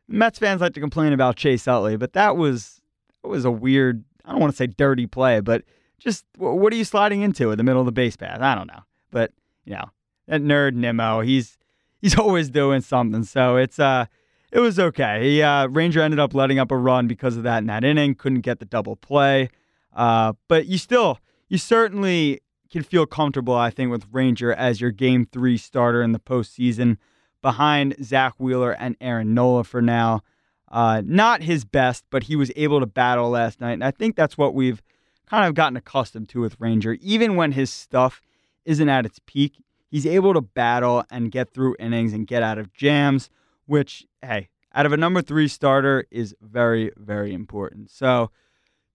Mets 0.08 0.40
fans 0.40 0.62
like 0.62 0.74
to 0.76 0.80
complain 0.80 1.12
about 1.12 1.36
Chase 1.36 1.68
Utley, 1.68 1.98
but 1.98 2.14
that 2.14 2.38
was 2.38 2.80
that 3.22 3.28
was 3.28 3.44
a 3.44 3.52
weird. 3.52 4.04
I 4.24 4.32
don't 4.32 4.40
want 4.40 4.54
to 4.54 4.58
say 4.58 4.68
dirty 4.68 5.08
play, 5.08 5.42
but 5.42 5.64
just 6.00 6.26
what 6.38 6.72
are 6.72 6.76
you 6.76 6.86
sliding 6.86 7.22
into 7.24 7.52
in 7.52 7.58
the 7.58 7.64
middle 7.64 7.82
of 7.82 7.86
the 7.86 7.92
base 7.92 8.16
path? 8.16 8.40
I 8.40 8.56
don't 8.56 8.68
know, 8.68 8.84
but 9.12 9.34
you 9.66 9.74
know 9.74 9.90
that 10.28 10.42
nerd 10.42 10.76
Nimmo, 10.76 11.22
he's 11.22 11.58
he's 12.00 12.16
always 12.20 12.50
doing 12.50 12.82
something. 12.82 13.24
So 13.24 13.58
it's 13.58 13.80
uh 13.80 14.06
it 14.52 14.60
was 14.60 14.80
okay. 14.80 15.30
He, 15.30 15.42
uh, 15.42 15.68
Ranger 15.68 16.02
ended 16.02 16.22
up 16.22 16.34
letting 16.34 16.58
up 16.58 16.72
a 16.72 16.78
run 16.78 17.08
because 17.08 17.36
of 17.36 17.44
that 17.44 17.58
in 17.58 17.66
that 17.66 17.84
inning. 17.84 18.16
Couldn't 18.16 18.42
get 18.42 18.60
the 18.60 18.66
double 18.66 18.96
play, 18.96 19.50
uh, 19.94 20.34
but 20.48 20.68
you 20.68 20.78
still 20.78 21.20
you 21.48 21.58
certainly 21.58 22.42
can 22.70 22.84
feel 22.84 23.06
comfortable, 23.06 23.56
I 23.56 23.70
think, 23.70 23.92
with 23.92 24.08
Ranger 24.12 24.54
as 24.54 24.82
your 24.82 24.92
game 24.92 25.26
three 25.32 25.58
starter 25.58 26.02
in 26.02 26.12
the 26.12 26.20
postseason 26.20 26.98
behind 27.42 27.96
Zack 28.04 28.34
Wheeler 28.38 28.72
and 28.72 28.96
Aaron 29.00 29.34
Nola 29.34 29.64
for 29.64 29.82
now. 29.82 30.22
Uh, 30.70 31.02
not 31.06 31.44
his 31.44 31.64
best, 31.64 32.04
but 32.10 32.24
he 32.24 32.36
was 32.36 32.52
able 32.56 32.82
to 32.82 32.86
battle 32.86 33.30
last 33.30 33.62
night. 33.62 33.74
And 33.74 33.84
I 33.84 33.92
think 33.92 34.16
that's 34.16 34.38
what 34.38 34.54
we've 34.54 34.82
kind 35.26 35.46
of 35.48 35.54
gotten 35.54 35.78
accustomed 35.78 36.30
to 36.30 36.42
with 36.42 36.60
Ranger. 36.60 36.98
Even 37.02 37.36
when 37.36 37.54
his 37.54 37.70
stuff 37.70 38.22
isn't 38.66 38.90
at 38.90 39.06
its 39.06 39.20
peak, 39.26 39.64
he's 39.90 40.06
able 40.06 40.34
to 40.34 40.42
battle 40.42 41.06
and 41.10 41.32
get 41.32 41.54
through 41.54 41.78
innings 41.80 42.12
and 42.12 42.28
get 42.28 42.44
out 42.44 42.58
of 42.58 42.74
jams, 42.74 43.30
which, 43.66 44.06
hey, 44.22 44.50
out 44.74 44.86
of 44.86 44.92
a 44.92 44.98
number 44.98 45.22
three 45.22 45.48
starter 45.48 46.06
is 46.12 46.36
very, 46.42 46.92
very 46.98 47.34
important. 47.34 47.90
So, 47.90 48.30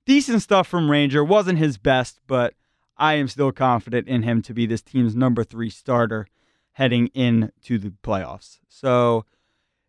decent 0.06 0.42
stuff 0.42 0.66
from 0.66 0.90
Ranger. 0.90 1.24
Wasn't 1.24 1.58
his 1.58 1.78
best, 1.78 2.20
but 2.26 2.54
I 2.96 3.14
am 3.14 3.28
still 3.28 3.52
confident 3.52 4.08
in 4.08 4.22
him 4.22 4.42
to 4.42 4.54
be 4.54 4.66
this 4.66 4.82
team's 4.82 5.16
number 5.16 5.44
three 5.44 5.70
starter 5.70 6.26
heading 6.72 7.08
into 7.08 7.78
the 7.78 7.92
playoffs. 8.02 8.58
So, 8.68 9.24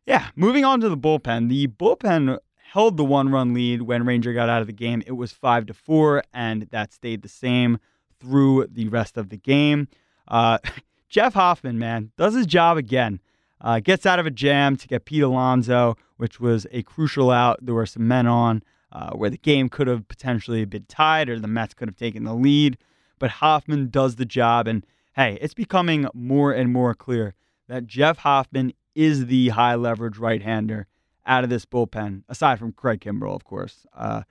yeah, 0.06 0.30
moving 0.36 0.66
on 0.66 0.82
to 0.82 0.90
the 0.90 0.98
bullpen. 0.98 1.50
The 1.50 1.68
bullpen 1.68 2.40
held 2.72 2.98
the 2.98 3.06
one-run 3.06 3.54
lead 3.54 3.84
when 3.84 4.06
Ranger 4.06 4.34
got 4.34 4.50
out 4.50 4.62
of 4.62 4.68
the 4.68 4.74
game. 4.74 5.04
It 5.06 5.14
was 5.14 5.32
five 5.32 5.66
to 5.68 5.74
four, 5.74 6.24
and 6.34 6.64
that 6.72 6.92
stayed 6.92 7.22
the 7.22 7.30
same 7.30 7.80
through 8.20 8.68
the 8.72 8.90
rest 8.90 9.18
of 9.18 9.30
the 9.30 9.38
game. 9.38 9.88
Uh, 10.28 10.58
Jeff 11.10 11.36
Hoffman, 11.36 11.78
man, 11.78 12.12
does 12.18 12.34
his 12.34 12.48
job 12.48 12.78
again. 12.78 13.20
Uh, 13.62 13.80
gets 13.80 14.06
out 14.06 14.20
of 14.20 14.26
a 14.26 14.32
jam 14.32 14.76
to 14.76 14.88
get 14.88 15.06
Pete 15.06 15.22
Alonso, 15.22 15.96
which 16.18 16.40
was 16.40 16.68
a 16.72 16.84
crucial 16.84 17.30
out. 17.30 17.60
There 17.62 17.76
were 17.76 17.86
some 17.86 18.08
men 18.08 18.28
on 18.28 18.64
uh, 18.94 19.12
where 19.12 19.30
the 19.32 19.38
game 19.38 19.70
could 19.70 19.88
have 19.88 20.08
potentially 20.08 20.64
been 20.66 20.86
tied 20.88 21.28
or 21.28 21.40
the 21.40 21.48
Mets 21.48 21.74
could 21.74 21.90
have 21.90 21.98
taken 21.98 22.24
the 22.24 22.34
lead. 22.34 22.78
But 23.18 23.32
Hoffman 23.32 23.90
does 23.90 24.16
the 24.16 24.26
job. 24.26 24.68
And 24.68 24.86
hey, 25.16 25.40
it's 25.42 25.56
becoming 25.56 26.08
more 26.14 26.52
and 26.52 26.72
more 26.72 26.94
clear 26.94 27.34
that 27.68 27.88
Jeff 27.88 28.20
Hoffman 28.20 28.74
is 28.94 29.26
the 29.26 29.50
high 29.50 29.76
leverage 29.76 30.20
right 30.20 30.42
hander 30.42 30.88
out 31.26 31.44
of 31.44 31.50
this 31.50 31.66
bullpen, 31.66 32.24
aside 32.30 32.60
from 32.60 32.72
Craig 32.74 33.02
Kimbrel, 33.02 33.36
of 33.36 33.44
course. 33.44 33.88
Uh, 33.96 34.24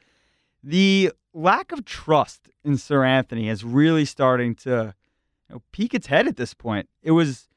the 0.62 1.11
lack 1.35 1.73
of 1.73 1.85
trust 1.85 2.49
in 2.64 2.75
Seranthony 2.75 3.50
is 3.50 3.64
really 3.64 4.04
starting 4.04 4.54
to 4.57 4.95
you 5.49 5.54
know, 5.54 5.62
peek 5.73 5.92
its 5.95 6.07
head 6.07 6.28
at 6.28 6.37
this 6.37 6.54
point. 6.54 6.88
It 7.02 7.12
was 7.12 7.49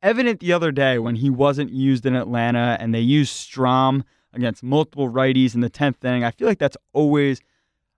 evident 0.00 0.40
the 0.40 0.52
other 0.52 0.72
day 0.72 0.98
when 0.98 1.16
he 1.16 1.28
wasn't 1.28 1.72
used 1.72 2.06
in 2.06 2.14
Atlanta 2.14 2.78
and 2.80 2.94
they 2.94 3.00
used 3.00 3.34
Strahm 3.34 4.04
against 4.32 4.62
multiple 4.62 5.08
righties 5.08 5.54
in 5.54 5.60
the 5.60 5.70
10th 5.70 6.04
inning. 6.04 6.24
I 6.24 6.30
feel 6.30 6.48
like 6.48 6.58
that's 6.58 6.76
always 6.92 7.40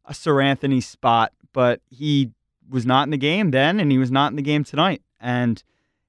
a 0.05 0.13
Seranthony 0.13 0.83
spot, 0.83 1.33
but 1.53 1.81
he 1.91 2.31
was 2.69 2.87
not 2.87 3.05
in 3.05 3.11
the 3.11 3.19
game 3.19 3.51
then 3.51 3.81
and 3.81 3.91
he 3.91 3.99
was 3.99 4.11
not 4.11 4.33
in 4.33 4.37
the 4.37 4.43
game 4.43 4.65
tonight. 4.65 5.03
And 5.21 5.63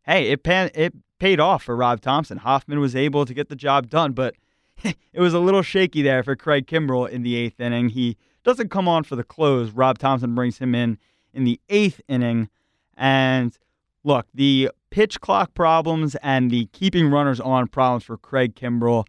hey, 0.04 0.28
it, 0.28 0.44
pan- 0.44 0.72
it 0.75 0.94
paid 1.20 1.40
off 1.40 1.63
for 1.63 1.75
Rob 1.75 2.01
Thomson. 2.01 2.38
Hoffman 2.38 2.80
was 2.80 2.96
able 2.96 3.25
to 3.25 3.34
get 3.34 3.50
the 3.50 3.56
job 3.56 3.90
done, 3.90 4.13
but 4.13 4.36
it 4.84 5.20
was 5.20 5.34
a 5.34 5.40
little 5.40 5.62
shaky 5.62 6.01
there 6.01 6.24
for 6.24 6.36
Craig 6.36 6.68
Kimbrel 6.68 7.10
in 7.10 7.24
the 7.24 7.36
eighth 7.36 7.60
inning. 7.60 7.90
He 7.90 8.18
doesn't 8.44 8.70
come 8.70 8.88
on 8.88 9.04
for 9.04 9.16
the 9.16 9.24
close. 9.24 9.72
Rob 9.72 9.98
Thomson 9.98 10.36
brings 10.36 10.58
him 10.58 10.74
in 10.75 10.98
in 11.34 11.44
the 11.44 11.60
eighth 11.70 12.01
inning. 12.08 12.50
And 12.98 13.58
look, 14.04 14.28
the 14.34 14.72
pitch 14.90 15.22
clock 15.22 15.54
problems 15.54 16.16
and 16.22 16.51
the 16.51 16.66
keeping 16.68 17.10
runners 17.10 17.40
on 17.40 17.68
problems 17.68 18.04
for 18.04 18.18
Craig 18.18 18.56
Kimbrel, 18.56 19.06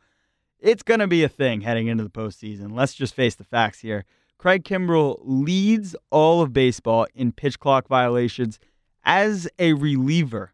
it's 0.63 0.83
going 0.83 1.01
to 1.01 1.07
be 1.07 1.25
a 1.25 1.29
thing 1.29 1.61
heading 1.61 1.89
into 1.89 2.05
the 2.05 2.11
postseason. 2.11 2.73
Let's 2.73 2.95
just 2.95 3.15
face 3.15 3.35
the 3.35 3.45
facts 3.45 3.81
here. 3.81 4.05
Craig 4.39 4.65
Kimbrel 4.65 5.21
leads 5.23 5.95
all 6.11 6.41
of 6.41 6.53
baseball 6.53 7.07
in 7.15 7.33
pitch 7.33 7.59
clock 7.59 7.89
violations 7.89 8.59
as 9.05 9.49
a 9.59 9.73
reliever 9.75 10.53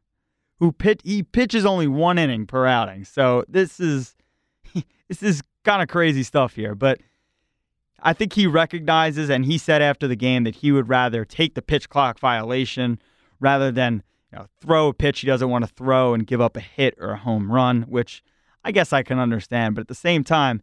who 0.59 0.73
pit 0.73 1.00
he 1.05 1.23
pitches 1.23 1.65
only 1.65 1.87
one 1.87 2.19
inning 2.19 2.47
per 2.47 2.67
outing. 2.67 3.05
So 3.05 3.45
this 3.49 3.79
is 3.79 4.17
this 5.09 5.23
is 5.23 5.43
kind 5.65 5.83
of 5.83 5.88
crazy 5.88 6.23
stuff 6.23 6.55
here, 6.55 6.75
but 6.75 7.00
I 8.00 8.12
think 8.12 8.33
he 8.33 8.47
recognizes 8.47 9.31
and 9.31 9.45
he 9.45 9.59
said 9.59 9.83
after 9.83 10.07
the 10.07 10.17
game 10.17 10.45
that 10.45 10.57
he 10.57 10.73
would 10.73 10.88
rather 10.88 11.25
take 11.25 11.55
the 11.55 11.62
pitch 11.62 11.88
clock 11.88 12.19
violation 12.19 13.00
rather 13.41 13.71
than 13.71 14.03
you 14.33 14.38
know, 14.38 14.47
throw 14.61 14.88
a 14.88 14.95
pitch 14.95 15.21
he 15.21 15.27
doesn't 15.27 15.50
want 15.50 15.67
to 15.67 15.73
throw 15.73 16.15
and 16.15 16.27
give 16.27 16.41
up 16.41 16.57
a 16.57 16.61
hit 16.61 16.95
or 16.99 17.12
a 17.12 17.19
home 17.19 17.50
run, 17.50 17.83
which 17.83 18.23
I 18.65 18.73
guess 18.73 18.93
I 18.93 19.03
can 19.03 19.19
understand. 19.19 19.75
But 19.75 19.83
at 19.83 19.88
the 19.88 19.95
same 19.95 20.25
time, 20.25 20.62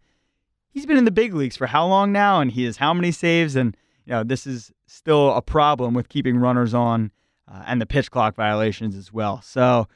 he's 0.69 0.85
been 0.85 0.97
in 0.97 1.05
the 1.05 1.11
big 1.11 1.33
leagues 1.33 1.57
for 1.57 1.67
how 1.67 1.85
long 1.87 2.11
now, 2.11 2.39
and 2.41 2.51
he 2.51 2.65
has 2.65 2.77
how 2.77 2.93
many 2.93 3.11
saves, 3.11 3.55
and 3.55 3.75
you 4.05 4.11
know 4.11 4.23
this 4.23 4.45
is 4.45 4.71
still 4.87 5.33
a 5.33 5.41
problem 5.41 5.93
with 5.93 6.09
keeping 6.09 6.37
runners 6.37 6.73
on 6.73 7.11
uh, 7.51 7.63
and 7.65 7.81
the 7.81 7.85
pitch 7.85 8.11
clock 8.11 8.35
violations 8.35 8.95
as 8.95 9.13
well. 9.13 9.41
So, 9.41 9.87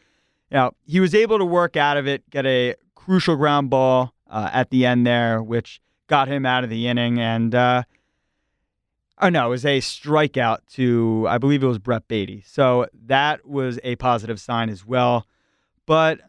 you 0.51 0.57
know, 0.57 0.71
he 0.85 0.99
was 0.99 1.15
able 1.15 1.37
to 1.37 1.45
work 1.45 1.77
out 1.77 1.97
of 1.97 2.07
it, 2.07 2.29
get 2.29 2.45
a 2.45 2.75
crucial 2.95 3.35
ground 3.35 3.69
ball 3.69 4.13
uh, 4.29 4.49
at 4.53 4.69
the 4.69 4.85
end 4.85 5.05
there, 5.05 5.41
which 5.41 5.81
got 6.07 6.27
him 6.27 6.45
out 6.45 6.63
of 6.63 6.69
the 6.69 6.87
inning. 6.87 7.19
And, 7.19 7.53
uh, 7.55 7.83
oh 9.21 9.29
no, 9.29 9.47
it 9.47 9.49
was 9.49 9.65
a 9.65 9.79
strikeout 9.79 10.59
to, 10.73 11.25
I 11.29 11.37
believe 11.37 11.63
it 11.63 11.67
was 11.67 11.79
Brett 11.79 12.07
Baty. 12.07 12.43
So 12.45 12.87
that 13.05 13.45
was 13.47 13.79
a 13.83 13.95
positive 13.95 14.39
sign 14.39 14.69
as 14.69 14.85
well. 14.85 15.25
But 15.85 16.21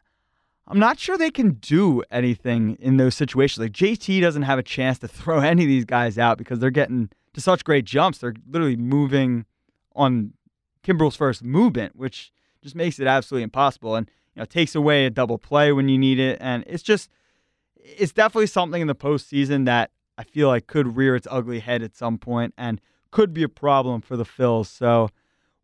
I'm 0.70 0.78
not 0.78 1.00
sure 1.00 1.18
they 1.18 1.32
can 1.32 1.54
do 1.54 2.04
anything 2.12 2.76
in 2.80 2.96
those 2.96 3.16
situations. 3.16 3.58
Like 3.58 3.72
JT 3.72 4.20
doesn't 4.20 4.42
have 4.42 4.58
a 4.58 4.62
chance 4.62 5.00
to 5.00 5.08
throw 5.08 5.40
any 5.40 5.62
of 5.62 5.68
these 5.68 5.84
guys 5.84 6.16
out 6.16 6.38
because 6.38 6.60
they're 6.60 6.70
getting 6.70 7.10
to 7.34 7.40
such 7.40 7.64
great 7.64 7.84
jumps. 7.84 8.18
They're 8.18 8.34
literally 8.48 8.76
moving 8.76 9.46
on 9.96 10.32
Kimbrel's 10.84 11.16
first 11.16 11.42
movement, 11.42 11.96
which 11.96 12.32
just 12.62 12.76
makes 12.76 13.00
it 13.00 13.08
absolutely 13.08 13.42
impossible 13.42 13.96
and 13.96 14.08
you 14.34 14.40
know 14.40 14.44
takes 14.44 14.76
away 14.76 15.06
a 15.06 15.10
double 15.10 15.38
play 15.38 15.72
when 15.72 15.88
you 15.88 15.98
need 15.98 16.20
it. 16.20 16.38
And 16.40 16.62
it's 16.68 16.84
just 16.84 17.10
it's 17.76 18.12
definitely 18.12 18.46
something 18.46 18.80
in 18.80 18.86
the 18.86 18.94
postseason 18.94 19.64
that 19.64 19.90
I 20.16 20.22
feel 20.22 20.46
like 20.48 20.68
could 20.68 20.96
rear 20.96 21.16
its 21.16 21.26
ugly 21.30 21.58
head 21.58 21.82
at 21.82 21.96
some 21.96 22.16
point 22.16 22.54
and 22.56 22.80
could 23.10 23.34
be 23.34 23.42
a 23.42 23.48
problem 23.48 24.02
for 24.02 24.16
the 24.16 24.24
Phils. 24.24 24.66
So 24.66 25.10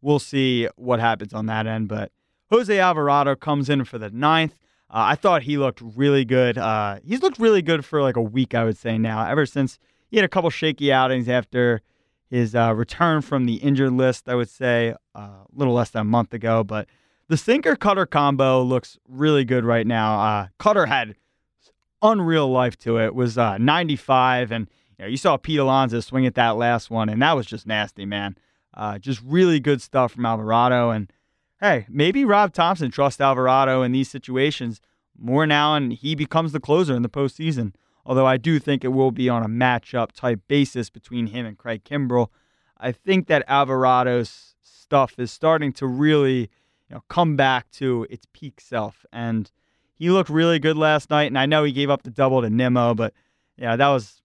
we'll 0.03 0.19
see 0.19 0.69
what 0.75 0.99
happens 0.99 1.33
on 1.33 1.47
that 1.47 1.69
end. 1.69 1.87
But 1.87 2.11
Jose 2.51 2.77
Alvarado 2.77 3.37
comes 3.37 3.71
in 3.71 3.85
for 3.85 3.99
the 3.99 4.11
ninth. 4.11 4.59
Uh, 4.89 5.11
I 5.11 5.15
thought 5.17 5.43
he 5.43 5.59
looked 5.59 5.81
really 5.81 6.25
good. 6.25 6.59
Uh, 6.59 6.99
he's 7.05 7.21
looked 7.21 7.39
really 7.39 7.63
good 7.63 7.85
for 7.85 8.03
like 8.03 8.17
a 8.17 8.23
week, 8.23 8.55
I 8.55 8.65
would 8.65 8.77
say 8.77 8.99
now, 8.99 9.27
ever 9.27 9.45
since 9.45 9.79
he 10.09 10.17
had 10.17 10.25
a 10.25 10.29
couple 10.29 10.49
shaky 10.51 10.93
outings 10.93 11.29
after 11.29 11.83
his 12.31 12.55
uh, 12.55 12.73
return 12.75 13.21
from 13.21 13.47
the 13.47 13.57
injured 13.57 13.93
list, 13.93 14.29
I 14.29 14.35
would 14.37 14.49
say, 14.49 14.95
uh, 15.15 15.21
a 15.21 15.47
little 15.53 15.75
less 15.75 15.91
than 15.91 16.03
a 16.03 16.05
month 16.05 16.33
ago. 16.33 16.63
But 16.63 16.89
the 17.29 17.37
sinker 17.37 17.75
cutter 17.75 18.07
combo 18.07 18.63
looks 18.63 18.99
really 19.09 19.45
good 19.45 19.65
right 19.65 19.87
now. 19.87 20.21
Uh, 20.21 20.47
cutter 20.59 20.87
had 20.87 21.17
unreal 22.01 22.49
life 22.49 22.79
to 22.79 22.99
it. 22.99 23.07
it 23.07 23.15
was 23.15 23.37
uh, 23.37 23.59
95, 23.59 24.53
and 24.53 24.69
you, 24.99 25.05
know, 25.05 25.09
you 25.09 25.17
saw 25.17 25.37
Pete 25.37 25.59
Alonso 25.59 25.99
swing 25.99 26.27
at 26.27 26.37
that 26.37 26.57
last 26.57 26.91
one, 26.91 27.09
and 27.09 27.21
that 27.23 27.33
was 27.35 27.47
just 27.47 27.67
nasty, 27.67 28.07
man. 28.07 28.37
Just 29.01 29.21
really 29.25 29.59
good 29.59 29.83
stuff 29.83 30.13
from 30.13 30.27
Alvarado. 30.27 30.91
And 30.91 31.11
hey, 31.61 31.87
maybe 31.89 32.25
Rob 32.25 32.53
Thomson 32.53 32.91
trusts 32.91 33.21
Alvarado 33.21 33.83
in 33.83 33.93
these 33.93 34.11
situations 34.11 34.81
more 35.19 35.47
now, 35.47 35.75
and 35.75 35.93
he 35.93 36.15
becomes 36.15 36.53
the 36.53 36.61
closer 36.61 36.95
in 36.95 37.03
the 37.03 37.09
postseason 37.09 37.73
although 38.07 38.27
I 38.27 38.37
do 38.37 38.59
think 38.59 38.85
it 38.85 38.89
will 38.89 39.11
be 39.11 39.29
on 39.29 39.43
a 39.43 39.49
matchup 39.49 40.13
type 40.13 40.41
basis 40.47 40.89
between 40.89 41.27
him 41.27 41.45
and 41.45 41.59
Craig 41.59 41.83
Kimbrel. 41.85 42.29
I 42.79 42.93
think 42.93 43.27
that 43.27 43.45
Alvarado's 43.49 44.55
stuff 44.63 45.19
is 45.19 45.33
starting 45.33 45.73
to 45.75 45.87
really 45.87 46.43
you 46.89 46.95
know, 46.95 47.03
come 47.09 47.37
back 47.37 47.71
to 47.73 48.07
its 48.09 48.27
peak 48.33 48.61
self. 48.61 49.05
And 49.13 49.51
he 49.95 50.11
looked 50.11 50.31
really 50.31 50.61
good 50.61 50.77
last 50.77 51.11
night. 51.11 51.25
And 51.25 51.39
I 51.39 51.47
know 51.47 51.65
he 51.65 51.73
gave 51.73 51.91
up 51.91 52.05
the 52.05 52.11
double 52.11 52.43
to 52.43 52.49
Nimmo, 52.49 52.95
but 52.95 53.13
yeah, 53.57 53.75
that 53.75 53.89
was 53.89 54.23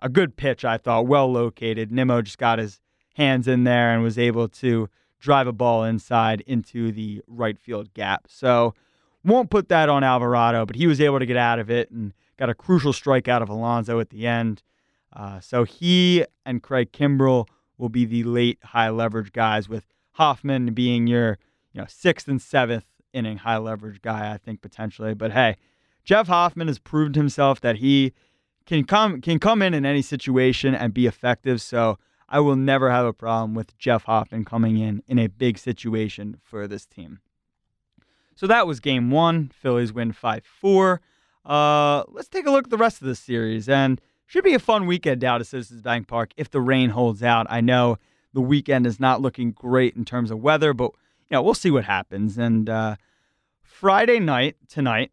a 0.00 0.08
good 0.08 0.36
pitch, 0.36 0.64
I 0.64 0.76
thought, 0.76 1.06
well 1.06 1.30
located. 1.30 1.92
Nimmo 1.92 2.22
just 2.22 2.38
got 2.38 2.58
his 2.58 2.80
hands 3.14 3.46
in 3.46 3.62
there 3.64 3.94
and 3.94 4.02
was 4.02 4.18
able 4.18 4.48
to 4.48 4.88
drive 5.22 5.46
a 5.46 5.52
ball 5.52 5.84
inside 5.84 6.42
into 6.46 6.90
the 6.90 7.22
right 7.28 7.56
field 7.56 7.94
gap. 7.94 8.26
So 8.28 8.74
won't 9.24 9.50
put 9.50 9.68
that 9.68 9.88
on 9.88 10.02
Alvarado, 10.02 10.66
but 10.66 10.74
he 10.74 10.88
was 10.88 11.00
able 11.00 11.20
to 11.20 11.26
get 11.26 11.36
out 11.36 11.60
of 11.60 11.70
it 11.70 11.90
and 11.90 12.12
got 12.36 12.50
a 12.50 12.54
crucial 12.54 12.92
strike 12.92 13.28
out 13.28 13.40
of 13.40 13.48
Alonso 13.48 14.00
at 14.00 14.10
the 14.10 14.26
end. 14.26 14.62
Uh, 15.12 15.38
so 15.38 15.62
he 15.62 16.24
and 16.44 16.60
Craig 16.60 16.90
Kimbrel 16.92 17.46
will 17.78 17.88
be 17.88 18.04
the 18.04 18.24
late 18.24 18.58
high 18.64 18.90
leverage 18.90 19.32
guys, 19.32 19.68
with 19.68 19.86
Hoffman 20.12 20.74
being 20.74 21.06
your 21.06 21.38
you 21.72 21.80
know 21.80 21.86
sixth 21.88 22.26
and 22.26 22.42
seventh 22.42 22.86
inning 23.12 23.38
high 23.38 23.58
leverage 23.58 24.02
guy, 24.02 24.32
I 24.32 24.38
think 24.38 24.60
potentially. 24.60 25.14
But 25.14 25.32
hey, 25.32 25.56
Jeff 26.04 26.26
Hoffman 26.26 26.66
has 26.66 26.78
proved 26.78 27.14
himself 27.14 27.60
that 27.60 27.76
he 27.76 28.12
can 28.66 28.84
come 28.84 29.20
can 29.20 29.38
come 29.38 29.62
in 29.62 29.72
in 29.72 29.86
any 29.86 30.02
situation 30.02 30.74
and 30.74 30.92
be 30.92 31.06
effective. 31.06 31.60
So 31.60 31.98
I 32.32 32.40
will 32.40 32.56
never 32.56 32.90
have 32.90 33.04
a 33.04 33.12
problem 33.12 33.54
with 33.54 33.76
Jeff 33.76 34.04
Hoffman 34.04 34.46
coming 34.46 34.78
in 34.78 35.02
in 35.06 35.18
a 35.18 35.26
big 35.26 35.58
situation 35.58 36.38
for 36.42 36.66
this 36.66 36.86
team. 36.86 37.20
So 38.34 38.46
that 38.46 38.66
was 38.66 38.80
game 38.80 39.10
one. 39.10 39.52
Phillies 39.54 39.92
win 39.92 40.12
5 40.12 40.42
4. 40.42 41.00
Uh, 41.44 42.04
let's 42.08 42.28
take 42.28 42.46
a 42.46 42.50
look 42.50 42.64
at 42.64 42.70
the 42.70 42.78
rest 42.78 43.02
of 43.02 43.06
the 43.06 43.14
series. 43.14 43.68
And 43.68 44.00
should 44.24 44.44
be 44.44 44.54
a 44.54 44.58
fun 44.58 44.86
weekend 44.86 45.20
down 45.20 45.40
at 45.40 45.46
Citizens 45.46 45.82
Bank 45.82 46.08
Park 46.08 46.32
if 46.38 46.50
the 46.50 46.62
rain 46.62 46.88
holds 46.88 47.22
out. 47.22 47.46
I 47.50 47.60
know 47.60 47.98
the 48.32 48.40
weekend 48.40 48.86
is 48.86 48.98
not 48.98 49.20
looking 49.20 49.52
great 49.52 49.94
in 49.94 50.06
terms 50.06 50.30
of 50.30 50.40
weather, 50.40 50.72
but 50.72 50.92
you 51.28 51.34
know 51.34 51.42
we'll 51.42 51.52
see 51.52 51.70
what 51.70 51.84
happens. 51.84 52.38
And 52.38 52.70
uh, 52.70 52.96
Friday 53.62 54.20
night 54.20 54.56
tonight 54.68 55.12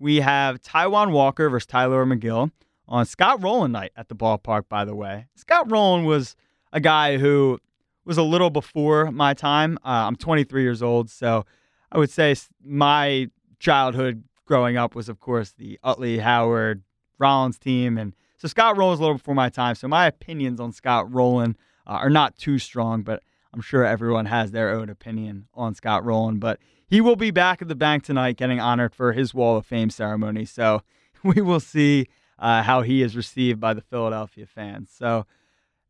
we 0.00 0.16
have 0.16 0.60
Taijuan 0.62 1.12
Walker 1.12 1.48
versus 1.48 1.66
Tylor 1.66 2.04
Megill 2.04 2.50
on 2.88 3.06
Scott 3.06 3.40
Rolen 3.40 3.70
night 3.70 3.92
at 3.96 4.08
the 4.08 4.16
ballpark. 4.16 4.68
By 4.68 4.84
the 4.84 4.96
way, 4.96 5.26
Scott 5.36 5.70
Rolen 5.70 6.04
was 6.04 6.34
a 6.76 6.80
guy 6.80 7.16
who 7.16 7.58
was 8.04 8.18
a 8.18 8.22
little 8.22 8.50
before 8.50 9.10
my 9.10 9.32
time. 9.32 9.78
Uh, 9.78 10.04
I'm 10.06 10.14
23 10.14 10.62
years 10.62 10.82
old, 10.82 11.08
so 11.08 11.46
I 11.90 11.96
would 11.96 12.10
say 12.10 12.36
my 12.62 13.30
childhood 13.58 14.22
growing 14.44 14.76
up 14.76 14.94
was, 14.94 15.08
of 15.08 15.18
course, 15.18 15.52
the 15.52 15.80
Utley, 15.82 16.18
Howard, 16.18 16.82
Rollins 17.18 17.58
team. 17.58 17.96
And 17.96 18.14
so 18.36 18.46
Scott 18.46 18.76
was 18.76 18.98
a 18.98 19.02
little 19.02 19.16
before 19.16 19.34
my 19.34 19.48
time. 19.48 19.74
So 19.74 19.88
my 19.88 20.06
opinions 20.06 20.60
on 20.60 20.70
Scott 20.70 21.10
Rolen 21.10 21.56
uh, 21.86 21.92
are 21.92 22.10
not 22.10 22.36
too 22.36 22.58
strong, 22.58 23.02
but 23.02 23.22
I'm 23.54 23.62
sure 23.62 23.82
everyone 23.82 24.26
has 24.26 24.50
their 24.50 24.68
own 24.68 24.90
opinion 24.90 25.48
on 25.54 25.74
Scott 25.74 26.04
Rolen. 26.04 26.38
But 26.38 26.60
he 26.86 27.00
will 27.00 27.16
be 27.16 27.30
back 27.30 27.62
at 27.62 27.68
the 27.68 27.74
bank 27.74 28.04
tonight 28.04 28.36
getting 28.36 28.60
honored 28.60 28.94
for 28.94 29.14
his 29.14 29.32
Wall 29.32 29.56
of 29.56 29.64
Fame 29.64 29.88
ceremony. 29.88 30.44
So 30.44 30.82
we 31.24 31.40
will 31.40 31.58
see 31.58 32.06
uh, 32.38 32.62
how 32.62 32.82
he 32.82 33.02
is 33.02 33.16
received 33.16 33.60
by 33.60 33.72
the 33.72 33.80
Philadelphia 33.80 34.44
fans. 34.44 34.90
So 34.94 35.24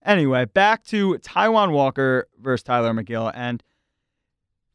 anyway, 0.07 0.47
back 0.47 0.85
to 0.85 1.19
Taijuan 1.19 1.73
Walker 1.73 2.29
versus 2.41 2.63
Tylor 2.63 2.95
Megill. 2.95 3.31
And 3.35 3.63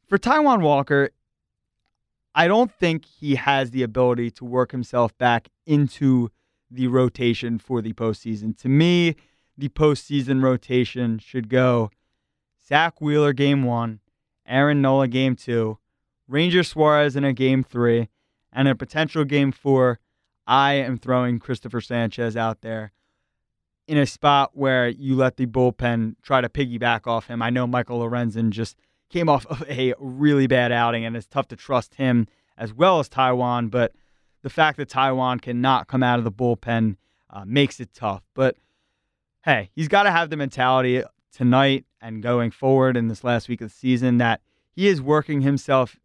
for 0.06 0.18
Taijuan 0.18 0.60
Walker, 0.60 1.10
I 2.34 2.46
don't 2.46 2.70
think 2.70 3.04
he 3.04 3.34
has 3.34 3.70
the 3.70 3.82
ability 3.82 4.30
to 4.32 4.44
work 4.44 4.70
himself 4.70 5.16
back 5.18 5.48
into 5.66 6.30
the 6.70 6.86
rotation 6.86 7.58
for 7.58 7.82
the 7.82 7.92
postseason. 7.92 8.56
To 8.58 8.68
me, 8.68 9.16
the 9.58 9.68
postseason 9.68 10.42
rotation 10.42 11.18
should 11.18 11.48
go 11.48 11.90
Zack 12.66 13.00
Wheeler 13.00 13.32
game 13.32 13.64
one, 13.64 14.00
Aaron 14.46 14.80
Nola 14.80 15.08
game 15.08 15.36
two, 15.36 15.78
Ranger 16.26 16.62
Suarez 16.62 17.16
in 17.16 17.24
a 17.24 17.32
game 17.32 17.62
three, 17.62 18.08
and 18.52 18.68
a 18.68 18.74
potential 18.74 19.24
game 19.24 19.52
four. 19.52 19.98
I 20.46 20.74
am 20.74 20.96
throwing 20.96 21.38
Christopher 21.38 21.80
Sanchez 21.80 22.36
out 22.36 22.62
there 22.62 22.92
in 23.86 23.98
a 23.98 24.06
spot 24.06 24.50
where 24.54 24.88
you 24.88 25.16
let 25.16 25.36
the 25.36 25.46
bullpen 25.46 26.16
try 26.22 26.40
to 26.40 26.48
piggyback 26.48 27.06
off 27.06 27.26
him. 27.26 27.42
I 27.42 27.50
know 27.50 27.66
Michael 27.66 28.00
Lorenzen 28.00 28.50
just 28.50 28.76
came 29.10 29.28
off 29.28 29.46
of 29.46 29.62
a 29.68 29.94
really 29.98 30.46
bad 30.46 30.72
outing, 30.72 31.04
and 31.04 31.16
it's 31.16 31.26
tough 31.26 31.48
to 31.48 31.56
trust 31.56 31.94
him 31.96 32.26
as 32.56 32.72
well 32.72 33.00
as 33.00 33.08
Taijuan. 33.08 33.70
But 33.70 33.92
the 34.42 34.50
fact 34.50 34.78
that 34.78 34.88
Taijuan 34.88 35.40
cannot 35.40 35.88
come 35.88 36.02
out 36.02 36.18
of 36.18 36.24
the 36.24 36.32
bullpen 36.32 36.96
uh, 37.30 37.44
makes 37.46 37.80
it 37.80 37.92
tough. 37.94 38.22
But 38.34 38.56
hey, 39.44 39.70
he's 39.74 39.88
got 39.88 40.04
to 40.04 40.10
have 40.10 40.30
the 40.30 40.36
mentality 40.36 41.02
tonight 41.32 41.84
and 42.00 42.22
going 42.22 42.50
forward 42.50 42.96
in 42.96 43.08
this 43.08 43.24
last 43.24 43.48
week 43.48 43.60
of 43.60 43.68
the 43.68 43.74
season 43.74 44.18
that 44.18 44.40
he 44.70 44.88
is 44.88 45.00
working 45.00 45.40
himself 45.40 45.96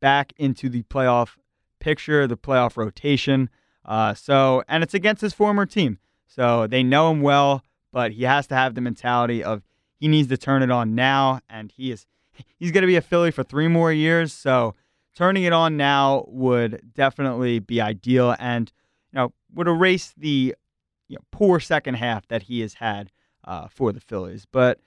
back 0.00 0.32
into 0.36 0.68
the 0.68 0.82
playoff 0.84 1.36
picture, 1.78 2.26
the 2.26 2.36
playoff 2.36 2.76
rotation. 2.76 3.48
Uh, 3.84 4.14
so, 4.14 4.62
and 4.68 4.82
it's 4.82 4.94
against 4.94 5.22
his 5.22 5.32
former 5.32 5.66
team. 5.66 5.98
So 6.26 6.66
they 6.66 6.82
know 6.82 7.10
him 7.10 7.20
well, 7.20 7.62
but 7.92 8.12
he 8.12 8.24
has 8.24 8.46
to 8.48 8.54
have 8.54 8.74
the 8.74 8.80
mentality 8.80 9.42
of 9.42 9.62
he 9.98 10.08
needs 10.08 10.28
to 10.28 10.36
turn 10.36 10.62
it 10.62 10.70
on 10.70 10.94
now, 10.94 11.40
and 11.48 11.72
he 11.72 11.90
is 11.92 12.06
he's 12.56 12.72
going 12.72 12.82
to 12.82 12.86
be 12.88 12.96
a 12.96 13.02
Philly 13.02 13.30
for 13.30 13.42
three 13.42 13.68
more 13.68 13.92
years. 13.92 14.32
So 14.32 14.74
turning 15.14 15.44
it 15.44 15.52
on 15.52 15.76
now 15.76 16.24
would 16.28 16.92
definitely 16.94 17.58
be 17.58 17.80
ideal, 17.80 18.34
and 18.38 18.72
you 19.12 19.18
know 19.18 19.32
would 19.54 19.68
erase 19.68 20.12
the 20.16 20.54
you 21.08 21.16
know, 21.16 21.22
poor 21.30 21.60
second 21.60 21.94
half 21.94 22.26
that 22.28 22.44
he 22.44 22.60
has 22.60 22.74
had 22.74 23.10
uh, 23.44 23.68
for 23.68 23.92
the 23.92 24.00
Phillies. 24.00 24.46
But 24.50 24.80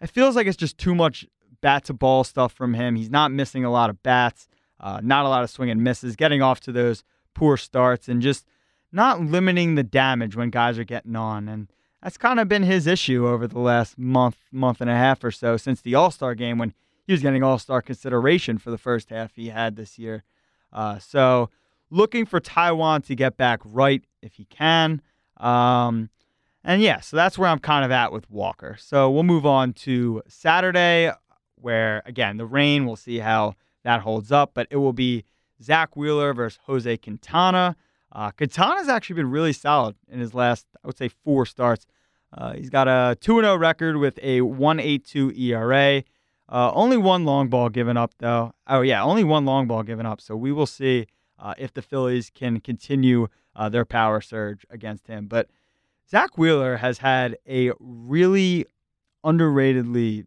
it 0.00 0.10
feels 0.10 0.36
like 0.36 0.46
it's 0.46 0.56
just 0.56 0.78
too 0.78 0.94
much 0.94 1.26
bat 1.60 1.84
to 1.84 1.92
ball 1.92 2.24
stuff 2.24 2.52
from 2.52 2.74
him. 2.74 2.96
He's 2.96 3.10
not 3.10 3.32
missing 3.32 3.64
a 3.64 3.70
lot 3.70 3.90
of 3.90 4.02
bats, 4.02 4.48
uh, 4.80 5.00
not 5.02 5.26
a 5.26 5.28
lot 5.28 5.42
of 5.42 5.50
swing 5.50 5.70
and 5.70 5.82
misses, 5.82 6.16
getting 6.16 6.42
off 6.42 6.60
to 6.60 6.72
those 6.72 7.02
poor 7.34 7.56
starts, 7.56 8.08
and 8.08 8.22
just 8.22 8.46
not 8.92 9.20
limiting 9.20 9.74
the 9.74 9.82
damage 9.82 10.36
when 10.36 10.50
guys 10.50 10.78
are 10.78 10.84
getting 10.84 11.16
on. 11.16 11.48
And 11.48 11.68
that's 12.02 12.16
kind 12.16 12.40
of 12.40 12.48
been 12.48 12.62
his 12.62 12.86
issue 12.86 13.26
over 13.26 13.46
the 13.46 13.58
last 13.58 13.98
month, 13.98 14.38
month 14.52 14.80
and 14.80 14.90
a 14.90 14.94
half 14.94 15.22
or 15.24 15.30
so 15.30 15.56
since 15.56 15.80
the 15.80 15.94
All 15.94 16.10
Star 16.10 16.34
game 16.34 16.58
when 16.58 16.74
he 17.06 17.12
was 17.12 17.22
getting 17.22 17.42
All 17.42 17.58
Star 17.58 17.82
consideration 17.82 18.58
for 18.58 18.70
the 18.70 18.78
first 18.78 19.10
half 19.10 19.34
he 19.34 19.48
had 19.48 19.76
this 19.76 19.98
year. 19.98 20.24
Uh, 20.72 20.98
so 20.98 21.50
looking 21.90 22.26
for 22.26 22.40
Taijuan 22.40 23.04
to 23.06 23.14
get 23.14 23.36
back 23.36 23.60
right 23.64 24.04
if 24.22 24.34
he 24.34 24.44
can. 24.44 25.02
Um, 25.36 26.10
and 26.64 26.82
yeah, 26.82 27.00
so 27.00 27.16
that's 27.16 27.38
where 27.38 27.48
I'm 27.48 27.60
kind 27.60 27.84
of 27.84 27.90
at 27.90 28.12
with 28.12 28.28
Walker. 28.30 28.76
So 28.78 29.10
we'll 29.10 29.22
move 29.22 29.46
on 29.46 29.72
to 29.74 30.22
Saturday, 30.26 31.12
where 31.54 32.02
again, 32.06 32.38
the 32.38 32.46
rain, 32.46 32.86
we'll 32.86 32.96
see 32.96 33.18
how 33.18 33.54
that 33.84 34.00
holds 34.00 34.32
up, 34.32 34.50
but 34.52 34.66
it 34.70 34.76
will 34.76 34.92
be 34.92 35.24
Zack 35.62 35.96
Wheeler 35.96 36.34
versus 36.34 36.58
Jose 36.64 36.96
Quintana. 36.96 37.76
Uh, 38.16 38.30
Quintana's 38.30 38.88
actually 38.88 39.16
been 39.16 39.30
really 39.30 39.52
solid 39.52 39.94
in 40.08 40.20
his 40.20 40.32
last, 40.32 40.66
I 40.82 40.86
would 40.86 40.96
say, 40.96 41.08
four 41.08 41.44
starts. 41.44 41.86
Uh, 42.32 42.54
he's 42.54 42.70
got 42.70 42.88
a 42.88 43.14
2 43.20 43.42
0 43.42 43.56
record 43.56 43.98
with 43.98 44.18
a 44.22 44.40
1.82 44.40 45.38
ERA. 45.38 46.02
Uh, 46.48 46.72
only 46.72 46.96
one 46.96 47.26
long 47.26 47.48
ball 47.48 47.68
given 47.68 47.98
up, 47.98 48.14
though. 48.18 48.54
Oh, 48.66 48.80
yeah, 48.80 49.04
only 49.04 49.22
one 49.22 49.44
long 49.44 49.66
ball 49.66 49.82
given 49.82 50.06
up. 50.06 50.22
So 50.22 50.34
we 50.34 50.50
will 50.50 50.66
see 50.66 51.06
uh, 51.38 51.52
if 51.58 51.74
the 51.74 51.82
Phillies 51.82 52.30
can 52.30 52.58
continue 52.60 53.28
uh, 53.54 53.68
their 53.68 53.84
power 53.84 54.22
surge 54.22 54.64
against 54.70 55.08
him. 55.08 55.26
But 55.26 55.50
Zack 56.10 56.38
Wheeler 56.38 56.78
has 56.78 56.98
had 56.98 57.36
a 57.46 57.72
really 57.78 58.64
underratedly 59.22 60.24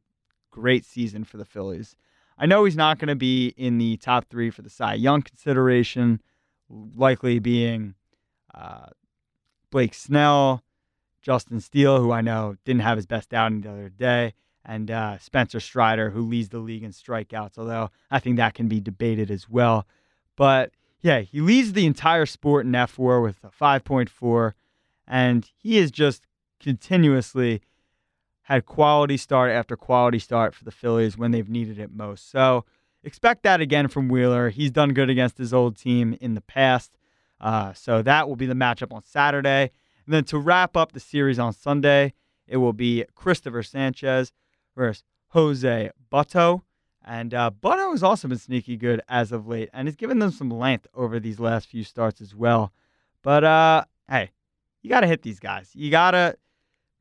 great 0.51 0.85
season 0.85 1.23
for 1.23 1.37
the 1.37 1.45
Phillies. 1.45 1.95
I 2.37 2.45
know 2.45 2.65
he's 2.65 2.75
not 2.75 2.99
going 2.99 3.07
to 3.07 3.15
be 3.15 3.47
in 3.57 3.79
the 3.79 3.97
top 3.97 4.25
three 4.29 4.51
for 4.51 4.61
the 4.61 4.69
Cy 4.69 4.93
Young 4.93 5.23
consideration, 5.23 6.21
likely 6.69 7.39
being 7.39 7.95
uh, 8.53 8.87
Blake 9.71 9.93
Snell, 9.93 10.63
Justin 11.21 11.59
Steele, 11.59 11.99
who 11.99 12.11
I 12.11 12.21
know 12.21 12.55
didn't 12.65 12.81
have 12.81 12.97
his 12.97 13.05
best 13.05 13.33
outing 13.33 13.61
the 13.61 13.71
other 13.71 13.89
day, 13.89 14.33
and 14.65 14.89
uh, 14.89 15.17
Spencer 15.19 15.59
Strider, 15.59 16.11
who 16.11 16.21
leads 16.21 16.49
the 16.49 16.59
league 16.59 16.83
in 16.83 16.91
strikeouts, 16.91 17.57
although 17.57 17.89
I 18.09 18.19
think 18.19 18.37
that 18.37 18.53
can 18.53 18.67
be 18.67 18.79
debated 18.79 19.31
as 19.31 19.49
well. 19.49 19.87
But 20.35 20.71
yeah, 21.01 21.19
he 21.21 21.41
leads 21.41 21.73
the 21.73 21.85
entire 21.85 22.25
sport 22.25 22.65
in 22.65 22.71
fWAR 22.71 23.21
with 23.21 23.43
a 23.43 23.49
5.4, 23.49 24.53
and 25.07 25.49
he 25.57 25.77
has 25.77 25.91
just 25.91 26.25
continuously 26.59 27.61
had 28.43 28.65
quality 28.65 29.15
start 29.15 29.51
after 29.51 29.77
quality 29.77 30.19
start 30.19 30.55
for 30.55 30.65
the 30.65 30.71
Phillies 30.71 31.17
when 31.17 31.31
they've 31.31 31.49
needed 31.49 31.79
it 31.79 31.91
most. 31.91 32.29
So 32.31 32.65
expect 33.03 33.43
that 33.43 33.61
again 33.61 33.87
from 33.87 34.09
Wheeler. 34.09 34.49
He's 34.49 34.71
done 34.71 34.93
good 34.93 35.09
against 35.09 35.37
his 35.37 35.53
old 35.53 35.77
team 35.77 36.17
in 36.19 36.33
the 36.33 36.41
past. 36.41 36.97
Uh, 37.39 37.73
so 37.73 38.01
that 38.01 38.27
will 38.27 38.35
be 38.35 38.45
the 38.45 38.53
matchup 38.53 38.93
on 38.93 39.03
Saturday. 39.03 39.71
And 40.05 40.13
then 40.13 40.23
to 40.25 40.37
wrap 40.37 40.75
up 40.75 40.91
the 40.91 40.99
series 40.99 41.39
on 41.39 41.53
Sunday, 41.53 42.13
it 42.47 42.57
will 42.57 42.73
be 42.73 43.05
Christopher 43.15 43.63
Sanchez 43.63 44.33
versus 44.75 45.03
Jose 45.29 45.91
Butto. 46.11 46.63
And 47.05 47.33
uh, 47.33 47.51
Butto 47.59 47.91
has 47.91 48.03
also 48.03 48.27
been 48.27 48.37
sneaky 48.37 48.75
good 48.75 49.01
as 49.07 49.31
of 49.31 49.47
late, 49.47 49.69
and 49.73 49.87
he's 49.87 49.95
given 49.95 50.19
them 50.19 50.31
some 50.31 50.49
length 50.49 50.85
over 50.93 51.19
these 51.19 51.39
last 51.39 51.69
few 51.69 51.83
starts 51.83 52.21
as 52.21 52.35
well. 52.35 52.73
But 53.23 53.43
uh, 53.43 53.85
hey, 54.09 54.31
you 54.81 54.89
got 54.89 55.01
to 55.01 55.07
hit 55.07 55.21
these 55.21 55.39
guys. 55.39 55.71
You 55.73 55.91
got 55.91 56.11
to. 56.11 56.35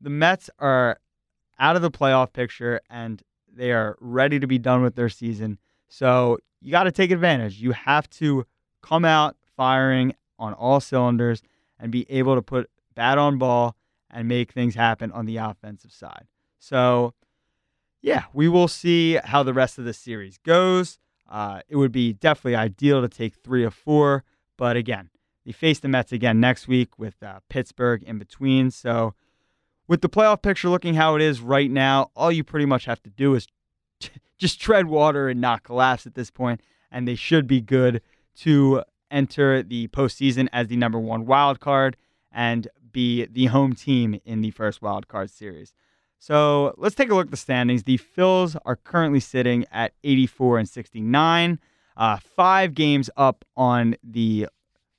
The 0.01 0.09
Mets 0.09 0.49
are 0.59 0.97
out 1.59 1.75
of 1.75 1.81
the 1.81 1.91
playoff 1.91 2.31
picture, 2.31 2.79
and 2.89 3.21
they 3.53 3.71
are 3.71 3.97
ready 3.99 4.39
to 4.39 4.47
be 4.47 4.57
done 4.57 4.81
with 4.81 4.95
their 4.95 5.09
season. 5.09 5.59
So 5.89 6.37
you 6.61 6.71
got 6.71 6.83
to 6.83 6.91
take 6.91 7.11
advantage. 7.11 7.59
You 7.59 7.71
have 7.71 8.09
to 8.11 8.45
come 8.81 9.03
out 9.03 9.35
firing 9.57 10.15
on 10.37 10.53
all 10.53 10.79
cylinders 10.79 11.41
and 11.77 11.91
be 11.91 12.09
able 12.09 12.35
to 12.35 12.41
put 12.41 12.69
bat 12.95 13.17
on 13.17 13.37
ball 13.37 13.75
and 14.09 14.27
make 14.27 14.51
things 14.51 14.75
happen 14.75 15.11
on 15.11 15.25
the 15.25 15.37
offensive 15.37 15.91
side. 15.91 16.27
So 16.59 17.13
yeah, 18.01 18.23
we 18.33 18.47
will 18.47 18.67
see 18.67 19.15
how 19.15 19.43
the 19.43 19.53
rest 19.53 19.77
of 19.77 19.85
the 19.85 19.93
series 19.93 20.37
goes. 20.37 20.99
Uh, 21.29 21.61
it 21.67 21.75
would 21.75 21.91
be 21.91 22.13
definitely 22.13 22.55
ideal 22.55 23.01
to 23.01 23.09
take 23.09 23.35
three 23.35 23.63
or 23.63 23.71
four, 23.71 24.23
but 24.57 24.75
again, 24.75 25.09
they 25.45 25.51
face 25.51 25.79
the 25.79 25.87
Mets 25.87 26.11
again 26.11 26.39
next 26.39 26.67
week 26.67 26.97
with 26.97 27.21
uh, 27.21 27.39
Pittsburgh 27.49 28.03
in 28.03 28.17
between. 28.17 28.71
So, 28.71 29.13
with 29.87 30.01
the 30.01 30.09
playoff 30.09 30.41
picture 30.41 30.69
looking 30.69 30.93
how 30.95 31.15
it 31.15 31.21
is 31.21 31.41
right 31.41 31.69
now, 31.69 32.11
all 32.15 32.31
you 32.31 32.43
pretty 32.43 32.65
much 32.65 32.85
have 32.85 33.01
to 33.03 33.09
do 33.09 33.35
is 33.35 33.47
just 34.37 34.61
tread 34.61 34.87
water 34.87 35.29
and 35.29 35.41
not 35.41 35.63
collapse 35.63 36.05
at 36.05 36.15
this 36.15 36.31
point, 36.31 36.61
and 36.91 37.07
they 37.07 37.15
should 37.15 37.47
be 37.47 37.61
good 37.61 38.01
to 38.37 38.83
enter 39.11 39.63
the 39.63 39.87
postseason 39.89 40.47
as 40.53 40.67
the 40.67 40.77
number 40.77 40.99
one 40.99 41.25
wild 41.25 41.59
card 41.59 41.97
and 42.31 42.67
be 42.91 43.25
the 43.25 43.47
home 43.47 43.73
team 43.73 44.19
in 44.25 44.41
the 44.41 44.51
first 44.51 44.81
wild 44.81 45.07
card 45.07 45.29
series. 45.29 45.73
So 46.17 46.73
let's 46.77 46.95
take 46.95 47.09
a 47.09 47.15
look 47.15 47.27
at 47.27 47.31
the 47.31 47.37
standings. 47.37 47.83
The 47.83 47.97
Phils 47.97 48.57
are 48.65 48.75
currently 48.75 49.21
sitting 49.21 49.65
at 49.71 49.93
84 50.03 50.59
and 50.59 50.69
69, 50.69 51.59
uh, 51.95 52.17
five 52.17 52.73
games 52.73 53.09
up 53.15 53.45
on 53.55 53.95
the 54.03 54.47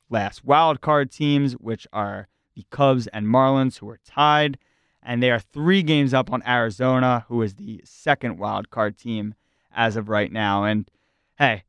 last 0.08 0.44
wild 0.44 0.80
card 0.80 1.10
teams, 1.10 1.52
which 1.54 1.86
are 1.92 2.28
the 2.56 2.64
Cubs 2.70 3.06
and 3.08 3.26
Marlins, 3.26 3.78
who 3.78 3.88
are 3.88 4.00
tied. 4.04 4.58
And 5.02 5.22
they 5.22 5.30
are 5.30 5.38
three 5.38 5.82
games 5.82 6.12
up 6.12 6.32
on 6.32 6.42
Arizona, 6.46 7.24
who 7.28 7.42
is 7.42 7.54
the 7.54 7.80
second 7.84 8.38
wild 8.38 8.70
card 8.70 8.98
team 8.98 9.34
as 9.74 9.96
of 9.96 10.08
right 10.08 10.30
now. 10.30 10.64
And 10.64 10.90
hey, 11.38 11.64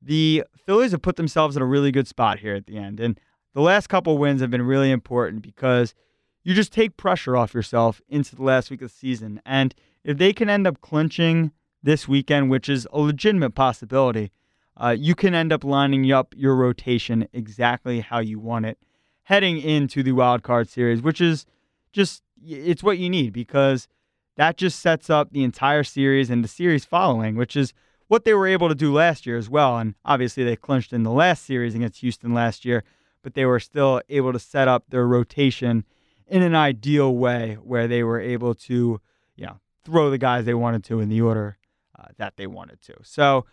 the 0.00 0.44
Phillies 0.66 0.90
have 0.90 1.02
put 1.02 1.16
themselves 1.16 1.56
in 1.56 1.62
a 1.62 1.66
really 1.66 1.92
good 1.92 2.08
spot 2.08 2.40
here 2.40 2.54
at 2.54 2.66
the 2.66 2.76
end. 2.76 2.98
And 2.98 3.20
the 3.54 3.60
last 3.60 3.88
couple 3.88 4.18
wins 4.18 4.40
have 4.40 4.50
been 4.50 4.62
really 4.62 4.90
important 4.90 5.42
because– 5.42 5.94
you 6.44 6.54
just 6.54 6.72
take 6.72 6.96
pressure 6.96 7.36
off 7.36 7.54
yourself 7.54 8.00
into 8.08 8.34
the 8.36 8.42
last 8.42 8.70
week 8.70 8.82
of 8.82 8.90
the 8.90 8.94
season. 8.94 9.40
And 9.44 9.74
if 10.04 10.18
they 10.18 10.32
can 10.32 10.48
end 10.48 10.66
up 10.66 10.80
clinching 10.80 11.52
this 11.82 12.08
weekend, 12.08 12.50
which 12.50 12.68
is 12.68 12.86
a 12.92 12.98
legitimate 12.98 13.54
possibility, 13.54 14.30
uh, 14.76 14.94
you 14.98 15.14
can 15.14 15.34
end 15.34 15.52
up 15.52 15.64
lining 15.64 16.10
up 16.10 16.34
your 16.36 16.56
rotation 16.56 17.28
exactly 17.32 18.00
how 18.00 18.18
you 18.18 18.38
want 18.38 18.66
it 18.66 18.78
heading 19.26 19.58
into 19.58 20.02
the 20.02 20.10
wild 20.10 20.42
card 20.42 20.68
series, 20.68 21.00
which 21.00 21.20
is 21.20 21.46
just 21.92 22.22
it's 22.44 22.82
what 22.82 22.98
you 22.98 23.08
need 23.08 23.32
because 23.32 23.88
that 24.36 24.56
just 24.56 24.80
sets 24.80 25.10
up 25.10 25.32
the 25.32 25.44
entire 25.44 25.84
series 25.84 26.30
and 26.30 26.42
the 26.42 26.48
series 26.48 26.84
following, 26.84 27.36
which 27.36 27.56
is 27.56 27.72
what 28.08 28.24
they 28.24 28.34
were 28.34 28.46
able 28.46 28.68
to 28.68 28.74
do 28.74 28.92
last 28.92 29.26
year 29.26 29.36
as 29.36 29.48
well. 29.48 29.78
And 29.78 29.94
obviously, 30.04 30.44
they 30.44 30.56
clinched 30.56 30.92
in 30.92 31.02
the 31.02 31.10
last 31.10 31.44
series 31.44 31.74
against 31.74 32.00
Houston 32.00 32.34
last 32.34 32.64
year, 32.64 32.84
but 33.22 33.34
they 33.34 33.44
were 33.44 33.60
still 33.60 34.00
able 34.08 34.32
to 34.32 34.38
set 34.38 34.68
up 34.68 34.84
their 34.88 35.06
rotation 35.06 35.84
in 36.26 36.42
an 36.42 36.54
ideal 36.54 37.14
way 37.14 37.58
where 37.62 37.86
they 37.86 38.02
were 38.02 38.20
able 38.20 38.54
to, 38.54 39.00
you 39.36 39.46
know, 39.46 39.60
throw 39.84 40.10
the 40.10 40.18
guys 40.18 40.44
they 40.44 40.54
wanted 40.54 40.84
to 40.84 41.00
in 41.00 41.08
the 41.08 41.20
order 41.20 41.58
uh, 41.98 42.06
that 42.16 42.36
they 42.36 42.46
wanted 42.46 42.80
to. 42.82 42.94
So 43.02 43.44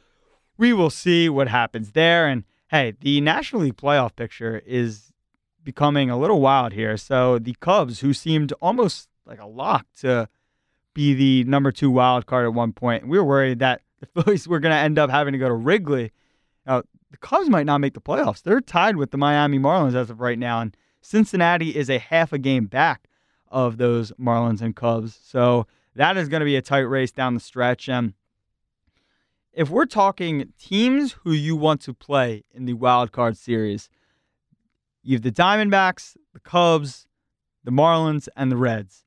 we 0.57 0.73
will 0.73 0.89
see 0.89 1.29
what 1.29 1.47
happens 1.47 1.91
there. 1.91 2.27
And 2.27 2.43
hey, 2.69 2.93
the 2.99 3.21
National 3.21 3.63
League 3.63 3.77
playoff 3.77 4.15
picture 4.15 4.61
is 4.65 5.08
becoming 5.63 6.09
a 6.09 6.17
little 6.17 6.41
wild 6.41 6.73
here. 6.73 6.97
So 6.97 7.39
the 7.39 7.55
Cubs, 7.59 7.99
who 7.99 8.13
seemed 8.13 8.53
almost 8.61 9.09
like 9.25 9.41
a 9.41 9.47
lock 9.47 9.85
to 9.99 10.27
be 10.93 11.13
the 11.13 11.43
number 11.49 11.71
two 11.71 11.91
wild 11.91 12.25
card 12.25 12.45
at 12.45 12.53
one 12.53 12.73
point, 12.73 13.07
we 13.07 13.17
were 13.17 13.25
worried 13.25 13.59
that 13.59 13.81
the 13.99 14.05
Phillies 14.23 14.47
were 14.47 14.59
going 14.59 14.73
to 14.73 14.79
end 14.79 14.97
up 14.97 15.09
having 15.09 15.33
to 15.33 15.37
go 15.37 15.47
to 15.47 15.53
Wrigley. 15.53 16.11
Now, 16.65 16.83
the 17.11 17.17
Cubs 17.17 17.49
might 17.49 17.65
not 17.65 17.79
make 17.79 17.93
the 17.93 18.01
playoffs. 18.01 18.43
They're 18.43 18.61
tied 18.61 18.95
with 18.95 19.11
the 19.11 19.17
Miami 19.17 19.59
Marlins 19.59 19.95
as 19.95 20.09
of 20.09 20.19
right 20.19 20.37
now, 20.37 20.61
and 20.61 20.75
Cincinnati 21.01 21.75
is 21.75 21.89
a 21.89 21.97
half 21.97 22.33
a 22.33 22.37
game 22.37 22.65
back 22.65 23.07
of 23.47 23.77
those 23.77 24.11
Marlins 24.13 24.61
and 24.61 24.75
Cubs. 24.75 25.19
So 25.23 25.65
that 25.95 26.17
is 26.17 26.29
going 26.29 26.41
to 26.41 26.45
be 26.45 26.55
a 26.55 26.61
tight 26.61 26.79
race 26.79 27.11
down 27.11 27.33
the 27.33 27.39
stretch. 27.39 27.89
And 27.89 28.13
if 29.53 29.69
we're 29.69 29.85
talking 29.85 30.53
teams 30.59 31.13
who 31.23 31.31
you 31.31 31.55
want 31.55 31.81
to 31.81 31.93
play 31.93 32.43
in 32.53 32.65
the 32.65 32.73
wild 32.73 33.11
card 33.11 33.37
series, 33.37 33.89
you 35.09 35.15
have 35.15 35.23
the 35.23 35.31
Diamondbacks, 35.31 36.15
the 36.33 36.39
Cubs, 36.39 37.07
the 37.63 37.71
Marlins, 37.71 38.27
and 38.35 38.51
the 38.51 38.57
Reds. 38.57 39.05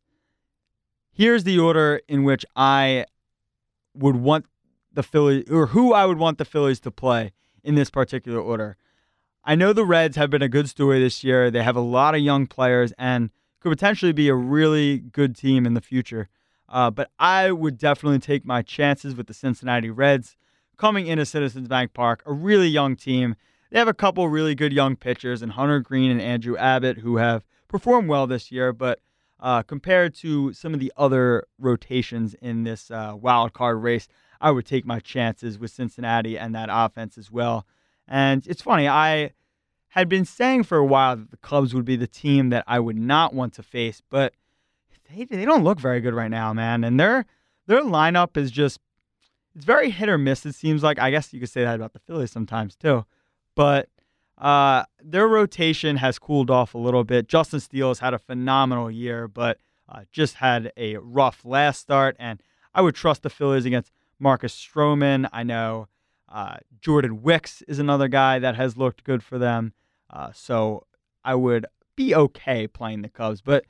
Here's 1.13 1.45
the 1.45 1.61
order 1.61 2.01
in 2.09 2.25
which 2.25 2.45
I 2.57 3.07
would 3.95 4.17
want 4.17 4.47
the 4.93 5.05
Phillies, 5.05 5.49
or 5.49 5.67
who 5.67 5.93
I 5.93 6.07
would 6.07 6.19
want 6.19 6.39
the 6.39 6.45
Phillies 6.45 6.81
to 6.81 6.91
play 6.91 7.31
in 7.63 7.77
this 7.77 7.89
particular 7.89 8.41
order. 8.41 8.77
I 9.45 9.55
know 9.55 9.73
the 9.73 9.85
Reds 9.85 10.17
have 10.17 10.29
been 10.29 10.43
a 10.43 10.49
good 10.49 10.69
story 10.69 10.99
this 10.99 11.23
year. 11.23 11.53
They 11.53 11.63
have 11.63 11.77
a 11.77 11.81
lot 11.81 12.17
of 12.17 12.21
young 12.21 12.49
players 12.49 12.93
and 12.99 13.31
could 13.61 13.71
potentially 13.71 14.13
be 14.13 14.29
a 14.29 14.35
really 14.35 14.99
good 14.99 15.37
team 15.37 15.67
in 15.67 15.75
the 15.75 15.81
future. 15.81 16.29
Uh, 16.69 16.91
but 16.91 17.13
I 17.21 17.53
would 17.53 17.79
definitely 17.79 18.19
take 18.19 18.45
my 18.45 18.63
chances 18.63 19.15
with 19.15 19.29
the 19.29 19.35
Cincinnati 19.35 19.91
Reds 19.91 20.35
coming 20.77 21.07
into 21.07 21.25
Citizens 21.25 21.69
Bank 21.69 21.95
Park, 21.95 22.25
a 22.27 22.33
really 22.33 22.67
young 22.67 22.97
team. 22.97 23.37
They 23.73 23.79
have 23.79 23.89
a 23.89 23.95
couple 23.95 24.29
really 24.29 24.55
good 24.55 24.75
young 24.75 24.97
pitchers, 24.97 25.41
and 25.41 25.53
Hunter 25.53 25.81
Greene 25.81 26.11
and 26.11 26.21
Andrew 26.21 26.59
Abbott, 26.59 26.99
who 26.99 27.17
have 27.17 27.43
performed 27.69 28.07
well 28.07 28.27
this 28.27 28.53
year. 28.53 28.71
But 28.71 29.01
uh, 29.41 29.63
compared 29.63 30.15
to 30.17 30.53
some 30.53 30.75
of 30.75 30.81
the 30.81 30.93
other 30.95 31.47
rotations 31.59 32.35
in 32.35 32.65
this 32.65 32.91
uh, 32.91 33.15
wild 33.19 33.55
card 33.55 33.83
race, 33.83 34.09
I 34.43 34.51
would 34.51 34.67
take 34.67 34.85
my 34.85 35.01
chances 35.01 35.59
with 35.59 35.71
Cincinnati 35.71 36.39
and 36.39 36.55
that 36.55 36.69
offense 36.71 37.17
as 37.17 37.31
well. 37.31 37.67
And 38.07 38.47
it's 38.47 38.61
funny, 38.61 38.89
I 38.89 39.33
had 39.89 40.07
been 40.07 40.27
saying 40.27 40.65
for 40.65 40.77
a 40.77 40.85
while 40.85 41.17
that 41.17 41.31
the 41.31 41.39
Cubs 41.39 41.73
would 41.73 41.87
be 41.87 41.97
the 41.97 42.07
team 42.07 42.51
that 42.51 42.65
I 42.67 42.79
would 42.79 42.99
not 42.99 43.33
want 43.33 43.55
to 43.55 43.63
face, 43.63 44.03
but 44.11 44.35
they 45.09 45.25
they 45.25 45.47
don't 45.47 45.65
look 45.65 45.81
very 45.81 46.03
good 46.03 46.13
right 46.13 46.31
now, 46.31 46.53
man. 46.53 46.85
And 46.85 47.01
their 47.01 47.25
their 47.67 47.83
lineup 47.83 48.37
is 48.37 48.51
just 48.51 48.81
it's 49.57 49.65
very 49.65 49.89
hit 49.89 50.11
or 50.11 50.19
miss. 50.19 50.45
It 50.45 50.55
seems 50.55 50.83
like 50.83 50.99
I 50.99 51.11
guess 51.11 51.33
you 51.33 51.41
could 51.41 51.49
say 51.49 51.65
that 51.65 51.77
about 51.77 51.95
the 51.95 52.01
Phillies 52.01 52.33
sometimes 52.33 52.77
too, 52.77 53.07
but 53.55 53.89
uh, 54.39 54.85
their 55.03 55.29
rotation 55.29 55.97
has 55.97 56.19
cooled 56.19 56.51
off 56.51 56.75
a 56.75 56.79
little 56.79 57.05
bit. 57.05 57.29
Justin 57.29 57.61
Steele 57.61 57.89
has 57.89 58.01
had 58.01 58.15
a 58.15 58.19
phenomenal 58.19 58.91
year, 58.91 59.29
but 59.29 59.59
uh, 59.89 60.03
just 60.11 60.37
had 60.37 60.73
a 60.77 60.97
rough 60.97 61.45
last 61.45 61.81
start. 61.81 62.17
And 62.19 62.43
I 62.75 62.83
would 62.83 62.95
trust 62.95 63.23
the 63.23 63.31
Phillies 63.31 63.65
against 63.67 63.93
Marcus 64.19 64.55
Stroman. 64.55 65.29
I 65.33 65.43
know 65.43 65.89
uh, 66.29 66.57
Jordan 66.81 67.23
Wicks 67.23 67.63
is 67.63 67.79
another 67.79 68.09
guy 68.09 68.39
that 68.39 68.57
has 68.57 68.77
looked 68.77 69.05
good 69.05 69.23
for 69.23 69.39
them. 69.39 69.75
Uh, 70.11 70.33
so 70.33 70.87
I 71.25 71.35
would 71.35 71.67
be 71.95 72.15
okay 72.15 72.67
playing 72.67 73.03
the 73.03 73.09
Cubs, 73.09 73.43
but 73.43 73.65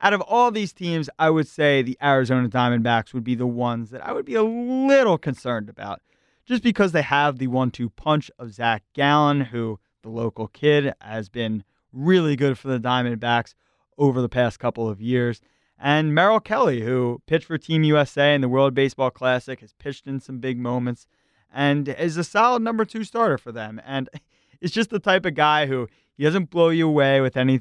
out 0.00 0.12
of 0.12 0.20
all 0.22 0.50
these 0.50 0.72
teams, 0.72 1.08
I 1.18 1.30
would 1.30 1.48
say 1.48 1.82
the 1.82 1.96
Arizona 2.02 2.48
Diamondbacks 2.48 3.14
would 3.14 3.24
be 3.24 3.34
the 3.34 3.46
ones 3.46 3.90
that 3.90 4.06
I 4.06 4.12
would 4.12 4.26
be 4.26 4.34
a 4.34 4.42
little 4.42 5.16
concerned 5.18 5.68
about, 5.68 6.02
just 6.46 6.62
because 6.62 6.92
they 6.92 7.02
have 7.02 7.38
the 7.38 7.48
one 7.48 7.70
two 7.70 7.90
punch 7.90 8.30
of 8.38 8.54
Zach 8.54 8.84
Gallen, 8.94 9.40
who, 9.42 9.78
the 10.02 10.08
local 10.08 10.48
kid, 10.48 10.94
has 11.00 11.28
been 11.28 11.64
really 11.92 12.36
good 12.36 12.58
for 12.58 12.68
the 12.68 12.78
Diamondbacks 12.78 13.54
over 13.98 14.20
the 14.22 14.28
past 14.28 14.58
couple 14.58 14.88
of 14.88 15.00
years. 15.00 15.40
And 15.78 16.14
Merrill 16.14 16.40
Kelly, 16.40 16.80
who 16.80 17.20
pitched 17.26 17.46
for 17.46 17.58
Team 17.58 17.84
USA 17.84 18.34
in 18.34 18.40
the 18.40 18.48
World 18.48 18.74
Baseball 18.74 19.10
Classic, 19.10 19.60
has 19.60 19.74
pitched 19.74 20.06
in 20.06 20.20
some 20.20 20.38
big 20.38 20.58
moments 20.58 21.06
and 21.52 21.88
is 21.88 22.16
a 22.16 22.24
solid 22.24 22.62
number 22.62 22.84
two 22.84 23.04
starter 23.04 23.38
for 23.38 23.52
them. 23.52 23.80
And 23.84 24.08
it's 24.60 24.72
just 24.72 24.90
the 24.90 24.98
type 24.98 25.26
of 25.26 25.34
guy 25.34 25.66
who 25.66 25.88
he 26.16 26.24
doesn't 26.24 26.50
blow 26.50 26.70
you 26.70 26.88
away 26.88 27.20
with 27.20 27.36
any 27.36 27.60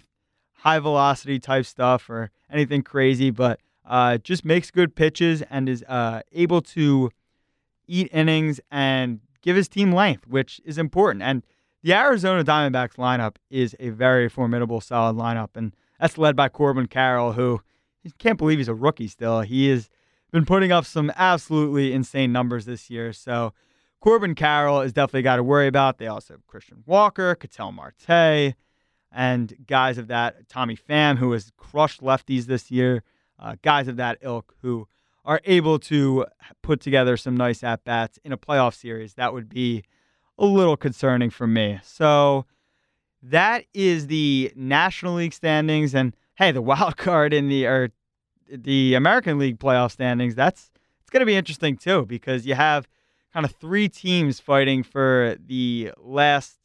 high 0.59 0.79
velocity 0.79 1.39
type 1.39 1.65
stuff 1.65 2.09
or 2.09 2.31
anything 2.49 2.81
crazy, 2.81 3.31
but 3.31 3.59
uh, 3.85 4.17
just 4.17 4.45
makes 4.45 4.71
good 4.71 4.95
pitches 4.95 5.41
and 5.43 5.67
is 5.67 5.83
uh, 5.87 6.21
able 6.31 6.61
to 6.61 7.11
eat 7.87 8.09
innings 8.11 8.59
and 8.71 9.19
give 9.41 9.55
his 9.55 9.67
team 9.67 9.91
length, 9.91 10.27
which 10.27 10.59
is 10.65 10.77
important. 10.77 11.23
And 11.23 11.43
the 11.83 11.93
Arizona 11.93 12.43
Diamondbacks 12.43 12.95
lineup 12.95 13.35
is 13.49 13.75
a 13.79 13.89
very 13.89 14.27
formidable, 14.27 14.81
solid 14.81 15.15
lineup, 15.15 15.49
and 15.55 15.75
that's 15.99 16.17
led 16.17 16.35
by 16.35 16.49
Corbin 16.49 16.87
Carroll, 16.87 17.33
who 17.33 17.61
you 18.03 18.11
can't 18.17 18.37
believe 18.37 18.57
he's 18.57 18.67
a 18.67 18.73
rookie 18.73 19.07
still. 19.07 19.41
He 19.41 19.69
has 19.69 19.89
been 20.31 20.45
putting 20.45 20.71
up 20.71 20.85
some 20.85 21.11
absolutely 21.15 21.93
insane 21.93 22.31
numbers 22.31 22.65
this 22.65 22.89
year. 22.89 23.13
So 23.13 23.53
Corbin 24.01 24.35
Carroll 24.35 24.81
is 24.81 24.93
definitely 24.93 25.23
got 25.23 25.37
to 25.37 25.43
worry 25.43 25.67
about. 25.67 25.97
They 25.97 26.07
also 26.07 26.33
have 26.33 26.47
Christian 26.47 26.83
Walker, 26.85 27.33
Ketel 27.35 27.71
Marte, 27.71 28.55
and 29.11 29.55
guys 29.65 29.97
of 29.97 30.07
that, 30.07 30.49
Tommy 30.49 30.75
Pham, 30.75 31.17
who 31.17 31.31
has 31.31 31.51
crushed 31.57 32.01
lefties 32.01 32.45
this 32.45 32.69
year, 32.69 33.03
uh, 33.39 33.55
guys 33.61 33.87
of 33.87 33.97
that 33.97 34.17
ilk 34.21 34.53
who 34.61 34.87
are 35.25 35.41
able 35.45 35.79
to 35.79 36.25
put 36.61 36.79
together 36.79 37.17
some 37.17 37.35
nice 37.35 37.63
at 37.63 37.83
bats 37.83 38.19
in 38.23 38.31
a 38.31 38.37
playoff 38.37 38.75
series. 38.75 39.15
That 39.15 39.33
would 39.33 39.49
be 39.49 39.83
a 40.37 40.45
little 40.45 40.77
concerning 40.77 41.29
for 41.29 41.47
me. 41.47 41.79
So 41.83 42.45
that 43.23 43.65
is 43.73 44.07
the 44.07 44.53
National 44.55 45.15
League 45.15 45.33
standings, 45.33 45.95
and 45.95 46.15
hey, 46.35 46.51
the 46.51 46.61
wild 46.61 46.97
card 46.97 47.33
in 47.33 47.49
the 47.49 47.65
or 47.65 47.89
the 48.49 48.93
American 48.93 49.39
League 49.39 49.59
playoff 49.59 49.91
standings. 49.91 50.35
That's 50.35 50.71
it's 51.01 51.09
going 51.09 51.21
to 51.21 51.25
be 51.25 51.35
interesting 51.35 51.75
too 51.77 52.05
because 52.05 52.45
you 52.45 52.55
have 52.55 52.87
kind 53.33 53.45
of 53.45 53.51
three 53.53 53.89
teams 53.89 54.39
fighting 54.39 54.83
for 54.83 55.35
the 55.43 55.91
last 55.97 56.57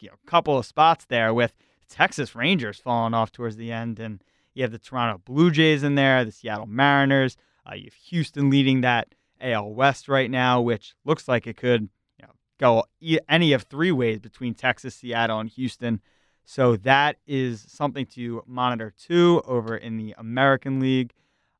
you 0.00 0.08
know, 0.08 0.14
couple 0.26 0.58
of 0.58 0.66
spots 0.66 1.04
there 1.06 1.32
with 1.32 1.54
Texas 1.88 2.34
Rangers 2.34 2.78
falling 2.78 3.14
off 3.14 3.30
towards 3.30 3.56
the 3.56 3.70
end, 3.70 4.00
and 4.00 4.22
you 4.54 4.62
have 4.62 4.72
the 4.72 4.78
Toronto 4.78 5.22
Blue 5.24 5.50
Jays 5.50 5.82
in 5.82 5.94
there, 5.94 6.24
the 6.24 6.32
Seattle 6.32 6.66
Mariners. 6.66 7.36
Uh, 7.66 7.74
you 7.74 7.84
have 7.84 7.94
Houston 7.94 8.50
leading 8.50 8.80
that 8.80 9.14
AL 9.40 9.72
West 9.72 10.08
right 10.08 10.30
now, 10.30 10.60
which 10.60 10.94
looks 11.04 11.28
like 11.28 11.46
it 11.46 11.56
could 11.56 11.88
you 12.18 12.26
know, 12.26 12.32
go 12.58 12.84
any 13.28 13.52
of 13.52 13.62
three 13.62 13.92
ways 13.92 14.18
between 14.18 14.54
Texas, 14.54 14.94
Seattle, 14.94 15.40
and 15.40 15.50
Houston. 15.50 16.00
So 16.44 16.76
that 16.76 17.16
is 17.26 17.64
something 17.68 18.06
to 18.06 18.42
monitor 18.46 18.92
too 18.96 19.42
over 19.46 19.76
in 19.76 19.96
the 19.96 20.14
American 20.18 20.80
League. 20.80 21.12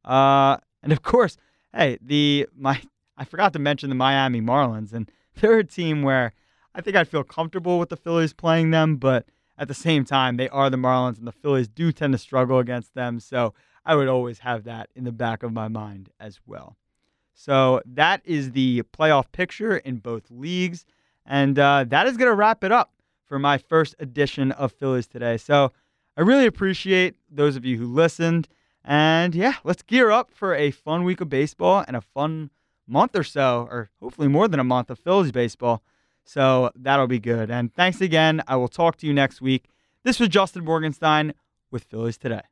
Uh, 0.04 0.56
and 0.82 0.92
of 0.92 1.02
course, 1.02 1.36
hey, 1.74 1.98
the 2.02 2.48
my 2.56 2.80
I 3.16 3.24
forgot 3.24 3.52
to 3.52 3.58
mention 3.58 3.88
the 3.88 3.94
Miami 3.94 4.40
Marlins, 4.40 4.92
and 4.92 5.10
they're 5.40 5.58
a 5.58 5.64
team 5.64 6.02
where 6.02 6.32
I 6.74 6.80
think 6.80 6.96
I'd 6.96 7.08
feel 7.08 7.24
comfortable 7.24 7.78
with 7.78 7.90
the 7.90 7.96
Phillies 7.96 8.32
playing 8.32 8.70
them, 8.70 8.96
but 8.96 9.26
at 9.58 9.68
the 9.68 9.74
same 9.74 10.04
time, 10.04 10.36
they 10.36 10.48
are 10.48 10.70
the 10.70 10.76
Marlins, 10.76 11.18
and 11.18 11.26
the 11.26 11.32
Phillies 11.32 11.68
do 11.68 11.92
tend 11.92 12.12
to 12.14 12.18
struggle 12.18 12.58
against 12.58 12.94
them. 12.94 13.20
So 13.20 13.54
I 13.84 13.94
would 13.94 14.08
always 14.08 14.40
have 14.40 14.64
that 14.64 14.90
in 14.94 15.04
the 15.04 15.12
back 15.12 15.42
of 15.42 15.52
my 15.52 15.68
mind 15.68 16.10
as 16.20 16.40
well. 16.46 16.76
So 17.34 17.80
that 17.86 18.20
is 18.24 18.52
the 18.52 18.82
playoff 18.96 19.32
picture 19.32 19.76
in 19.78 19.96
both 19.96 20.30
leagues. 20.30 20.84
And 21.26 21.58
uh, 21.58 21.84
that 21.88 22.06
is 22.06 22.16
going 22.16 22.30
to 22.30 22.34
wrap 22.34 22.64
it 22.64 22.72
up 22.72 22.92
for 23.26 23.38
my 23.38 23.58
first 23.58 23.94
edition 23.98 24.52
of 24.52 24.72
Phillies 24.72 25.06
today. 25.06 25.36
So 25.36 25.72
I 26.16 26.20
really 26.20 26.46
appreciate 26.46 27.16
those 27.30 27.56
of 27.56 27.64
you 27.64 27.78
who 27.78 27.86
listened. 27.86 28.48
And 28.84 29.34
yeah, 29.34 29.54
let's 29.64 29.82
gear 29.82 30.10
up 30.10 30.30
for 30.32 30.54
a 30.54 30.70
fun 30.70 31.04
week 31.04 31.20
of 31.20 31.28
baseball 31.28 31.84
and 31.86 31.96
a 31.96 32.00
fun 32.00 32.50
month 32.86 33.16
or 33.16 33.24
so, 33.24 33.68
or 33.70 33.90
hopefully 34.00 34.28
more 34.28 34.48
than 34.48 34.60
a 34.60 34.64
month 34.64 34.90
of 34.90 34.98
Phillies 34.98 35.32
baseball. 35.32 35.82
So 36.24 36.70
that'll 36.74 37.06
be 37.06 37.18
good. 37.18 37.50
And 37.50 37.72
thanks 37.72 38.00
again. 38.00 38.42
I 38.46 38.56
will 38.56 38.68
talk 38.68 38.96
to 38.98 39.06
you 39.06 39.14
next 39.14 39.40
week. 39.40 39.64
This 40.04 40.20
was 40.20 40.28
Justin 40.28 40.64
Morganstein 40.64 41.32
with 41.70 41.84
Phillies 41.84 42.18
Today. 42.18 42.51